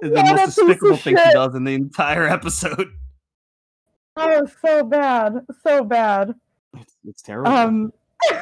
[0.00, 2.88] The Yeah, most that piece of despicable thing she does in the entire episode.
[4.16, 6.34] Oh, so bad, so bad.
[6.76, 7.50] It's, it's terrible.
[7.50, 7.92] Um,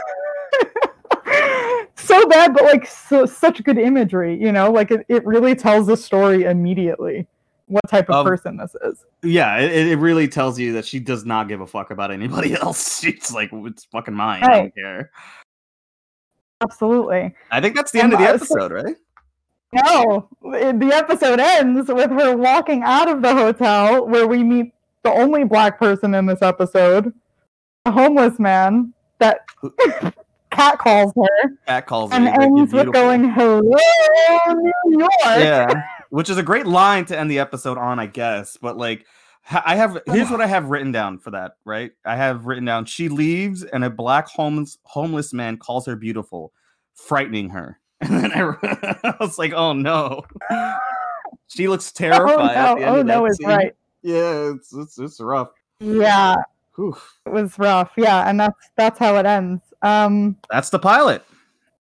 [2.03, 4.40] so bad, but like so, such good imagery.
[4.40, 7.26] You know, like it, it really tells the story immediately.
[7.66, 9.05] What type of Um, person this is?
[9.22, 12.55] yeah, it, it really tells you that she does not give a fuck about anybody
[12.61, 13.00] else.
[13.00, 14.42] She's like, it's fucking mine.
[14.42, 15.11] I don't care.
[16.61, 17.34] Absolutely.
[17.50, 18.96] I think that's the end of the so- episode, right?
[19.72, 24.74] No, it- the episode ends with her walking out of the hotel where we meet
[25.03, 27.12] the only black person in this episode,
[27.86, 29.40] a homeless man that
[30.53, 32.16] Cat calls her, Cat calls her.
[32.16, 37.30] and ends with going, "Hello, New York." yeah, which is a great line to end
[37.30, 38.57] the episode on, I guess.
[38.57, 39.07] But like,
[39.50, 41.53] I have here's what I have written down for that.
[41.64, 45.96] Right, I have written down: she leaves, and a black homeless homeless man calls her
[45.96, 46.53] beautiful,
[46.94, 47.78] frightening her.
[48.03, 50.22] And then I, I was like, oh no,
[51.46, 52.57] she looks Oh terrified.
[52.57, 52.74] at no!
[52.80, 53.26] the end Oh no!
[53.26, 53.72] Is right.
[54.03, 55.50] Yeah, it's it's, it's rough.
[55.78, 56.34] Yeah,
[56.76, 56.96] Whew.
[57.26, 57.92] it was rough.
[57.96, 59.62] Yeah, and that's that's how it ends.
[59.82, 61.24] Um, That's the pilot.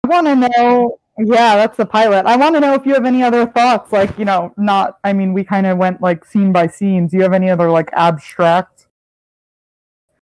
[0.05, 0.97] I want to know.
[1.17, 2.25] Yeah, that's the pilot.
[2.25, 3.91] I want to know if you have any other thoughts.
[3.91, 4.97] Like, you know, not.
[5.03, 7.07] I mean, we kind of went like scene by scene.
[7.07, 8.87] Do you have any other like abstract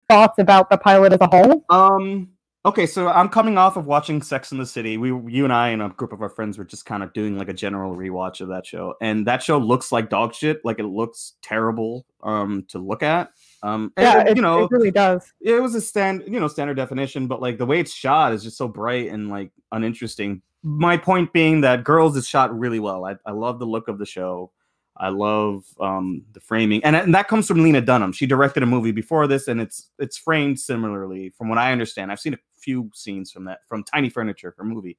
[0.09, 1.63] thoughts about the pilot as a whole?
[1.69, 2.29] Um.
[2.63, 4.95] Okay, so I'm coming off of watching Sex in the City.
[4.97, 7.35] We, you and I, and a group of our friends, were just kind of doing
[7.35, 10.63] like a general rewatch of that show, and that show looks like dog shit.
[10.63, 13.31] Like it looks terrible, um, to look at.
[13.63, 15.31] Um, and, Yeah, it, you know, it really does.
[15.39, 18.43] it was a stand, you know, standard definition, but like the way it's shot is
[18.43, 20.41] just so bright and like uninteresting.
[20.63, 23.05] My point being that Girls is shot really well.
[23.05, 24.51] I, I love the look of the show.
[24.97, 28.11] I love um, the framing, and, and that comes from Lena Dunham.
[28.11, 32.11] She directed a movie before this, and it's it's framed similarly, from what I understand.
[32.11, 34.97] I've seen a few scenes from that from Tiny Furniture, her movie.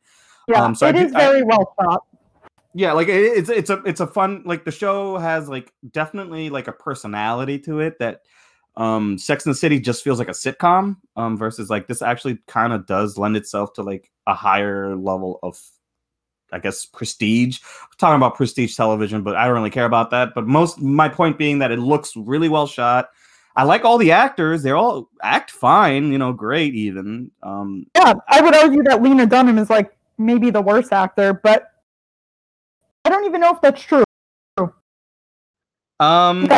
[0.49, 2.05] Yeah, Um, so I it do- is I- very well shot.
[2.75, 6.49] Yeah, like it, it's it's a it's a fun like the show has like definitely
[6.51, 8.23] like a personality to it that
[8.77, 12.39] um Sex and the City just feels like a sitcom um versus like this actually
[12.47, 15.61] kind of does lend itself to like a higher level of
[16.53, 17.61] I guess prestige.
[17.63, 20.35] We're talking about prestige television, but I don't really care about that.
[20.35, 23.09] But most my point being that it looks really well shot.
[23.57, 27.31] I like all the actors; they're all act fine, you know, great even.
[27.43, 31.69] Um, yeah, I would argue that Lena Dunham is like maybe the worst actor, but
[33.05, 34.05] I don't even know if that's true.
[36.01, 36.49] Um,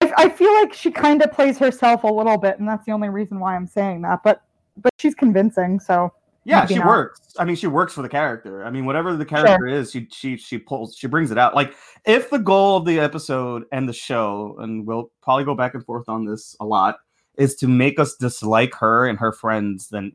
[0.00, 2.92] I, I feel like she kind of plays herself a little bit, and that's the
[2.92, 4.22] only reason why I'm saying that.
[4.22, 4.42] But
[4.76, 6.12] but she's convincing, so
[6.44, 6.86] yeah, she not.
[6.86, 7.20] works.
[7.38, 8.64] I mean, she works for the character.
[8.64, 9.68] I mean, whatever the character sure.
[9.68, 11.54] is, she she she pulls, she brings it out.
[11.54, 11.74] Like
[12.04, 15.84] if the goal of the episode and the show, and we'll probably go back and
[15.84, 16.96] forth on this a lot,
[17.38, 20.12] is to make us dislike her and her friends, then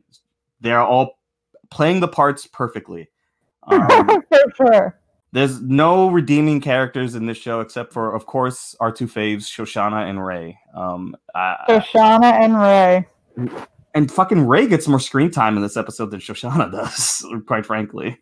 [0.60, 1.18] they're all
[1.70, 3.08] playing the parts perfectly.
[3.64, 4.99] Um, for sure.
[5.32, 10.08] There's no redeeming characters in this show except for, of course, our two faves, Shoshana
[10.08, 10.58] and Ray.
[10.74, 13.06] Um, Shoshana and Ray.
[13.94, 18.18] And fucking Ray gets more screen time in this episode than Shoshana does, quite frankly.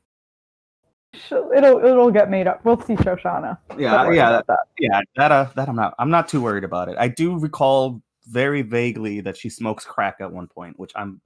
[1.31, 2.63] It'll it'll get made up.
[2.65, 3.57] We'll see Shoshana.
[3.79, 4.59] Yeah, yeah, that.
[4.79, 5.01] yeah.
[5.17, 6.97] That uh, that I'm not I'm not too worried about it.
[6.99, 11.21] I do recall very vaguely that she smokes crack at one point, which I'm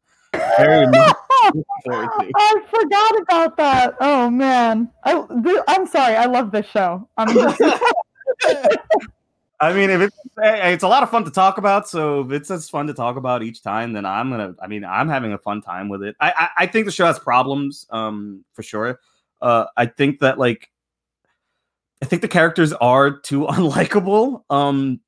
[0.59, 1.17] very much
[1.91, 3.97] I forgot about that.
[4.01, 5.25] Oh man, I
[5.69, 6.17] I'm sorry.
[6.17, 7.09] I love this show.
[7.17, 7.61] I'm just...
[9.61, 12.51] I mean, if it's it's a lot of fun to talk about, so if it's
[12.51, 14.55] as fun to talk about each time, then I'm gonna.
[14.61, 16.17] I mean, I'm having a fun time with it.
[16.21, 19.01] I I, I think the show has problems, um, for sure.
[19.41, 20.71] Uh, I think that like,
[22.03, 24.43] I think the characters are too unlikable.
[24.51, 25.01] Um,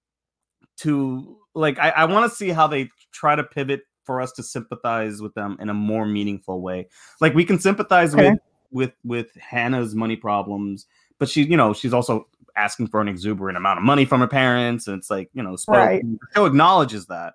[0.78, 4.42] to like, I I want to see how they try to pivot for us to
[4.42, 6.88] sympathize with them in a more meaningful way.
[7.20, 8.30] Like we can sympathize okay.
[8.30, 8.40] with
[8.70, 10.86] with with Hannah's money problems,
[11.18, 14.28] but she, you know, she's also asking for an exuberant amount of money from her
[14.28, 16.02] parents, and it's like, you know, right.
[16.02, 17.34] the show acknowledges that.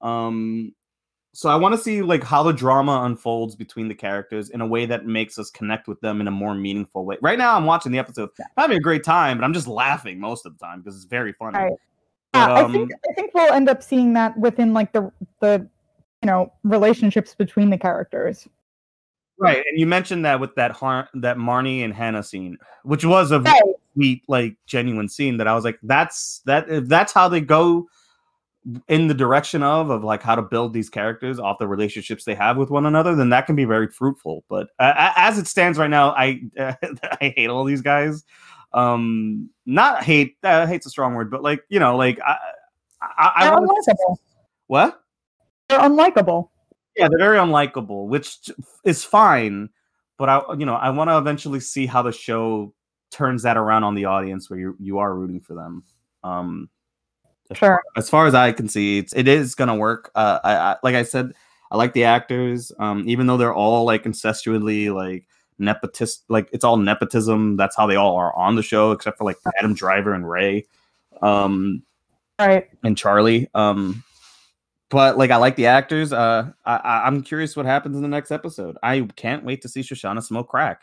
[0.00, 0.74] Um,
[1.32, 4.66] so I want to see like how the drama unfolds between the characters in a
[4.66, 7.18] way that makes us connect with them in a more meaningful way.
[7.22, 10.18] Right now, I'm watching the episode, I'm having a great time, but I'm just laughing
[10.18, 11.58] most of the time because it's very funny.
[11.58, 11.72] Right.
[12.32, 15.68] But, um, I think I think we'll end up seeing that within like the the
[16.22, 18.48] you know relationships between the characters.
[19.38, 23.30] Right and you mentioned that with that Har- that marnie and hannah scene which was
[23.30, 23.62] a right.
[23.94, 27.88] sweet like genuine scene that i was like that's that if that's how they go
[28.88, 32.34] in the direction of of like how to build these characters off the relationships they
[32.34, 35.78] have with one another then that can be very fruitful but uh, as it stands
[35.78, 36.74] right now i uh,
[37.22, 38.24] i hate all these guys.
[38.74, 42.36] Um not hate uh, hate's a strong word but like you know like i
[43.00, 43.60] i, I, I
[44.66, 44.99] what
[45.70, 46.48] they're unlikable.
[46.96, 48.50] Yeah, they're very unlikable, which
[48.84, 49.70] is fine.
[50.18, 52.74] But I, you know, I want to eventually see how the show
[53.10, 55.84] turns that around on the audience, where you you are rooting for them.
[56.22, 56.68] Um,
[57.54, 57.80] sure.
[57.96, 60.10] As far as I can see, it's it is gonna work.
[60.14, 61.32] Uh, I, I like I said,
[61.70, 62.72] I like the actors.
[62.78, 65.26] Um, even though they're all like incestually like
[65.60, 67.56] nepotist, like it's all nepotism.
[67.56, 70.66] That's how they all are on the show, except for like Adam Driver and Ray,
[71.22, 71.82] um,
[72.38, 73.48] right, and Charlie.
[73.54, 74.02] Um,
[74.90, 76.12] but like I like the actors.
[76.12, 78.76] Uh, I, I'm curious what happens in the next episode.
[78.82, 80.82] I can't wait to see Shoshanna smoke crack.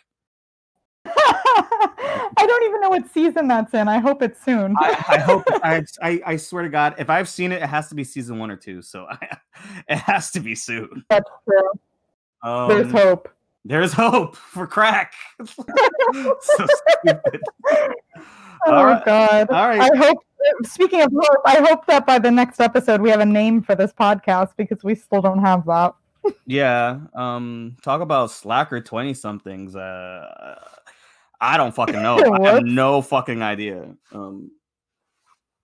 [1.06, 3.88] I don't even know what season that's in.
[3.88, 4.76] I hope it's soon.
[4.80, 5.44] I, I hope.
[5.64, 8.40] I, I, I swear to God, if I've seen it, it has to be season
[8.40, 8.82] one or two.
[8.82, 9.38] So I,
[9.90, 11.04] it has to be soon.
[11.10, 11.70] That's true.
[12.44, 13.30] Um, There's hope.
[13.66, 15.14] There's hope for crack.
[15.44, 17.42] so stupid.
[18.66, 19.06] Oh All right.
[19.06, 19.50] God!
[19.50, 19.92] All right.
[19.92, 20.18] I hope
[20.64, 23.76] speaking of hope, I hope that by the next episode we have a name for
[23.76, 25.94] this podcast because we still don't have that.
[26.46, 27.00] yeah.
[27.16, 27.78] Um.
[27.82, 29.76] Talk about slacker twenty somethings.
[29.76, 30.60] Uh.
[31.40, 32.18] I don't fucking know.
[32.44, 33.96] I have no fucking idea.
[34.12, 34.52] Um.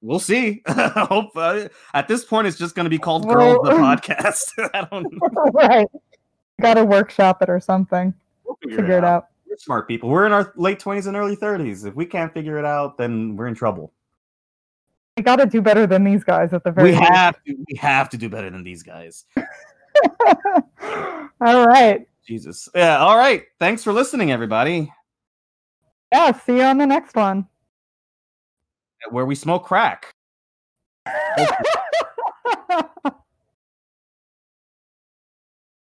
[0.02, 0.62] We'll see.
[0.68, 4.86] hope uh, at this point it's just going to be called "Girls the Podcast." I
[4.92, 5.04] don't.
[5.12, 5.52] Know.
[5.54, 5.88] right.
[6.62, 8.14] Got to workshop it or something.
[8.46, 9.24] We'll figure, figure, it out.
[9.24, 9.28] out.
[9.48, 10.10] We're smart people.
[10.10, 11.86] We're in our late twenties and early thirties.
[11.86, 13.94] If we can't figure it out, then we're in trouble.
[15.18, 16.92] We got to do better than these guys at the very.
[16.92, 17.12] We least.
[17.12, 17.56] have to.
[17.70, 19.26] We have to do better than these guys.
[21.42, 22.08] all right.
[22.26, 22.68] Jesus.
[22.74, 22.98] Yeah.
[22.98, 23.44] All right.
[23.60, 24.92] Thanks for listening, everybody.
[26.12, 26.32] Yeah.
[26.32, 27.48] See you on the next one.
[29.10, 30.14] Where we smoke crack.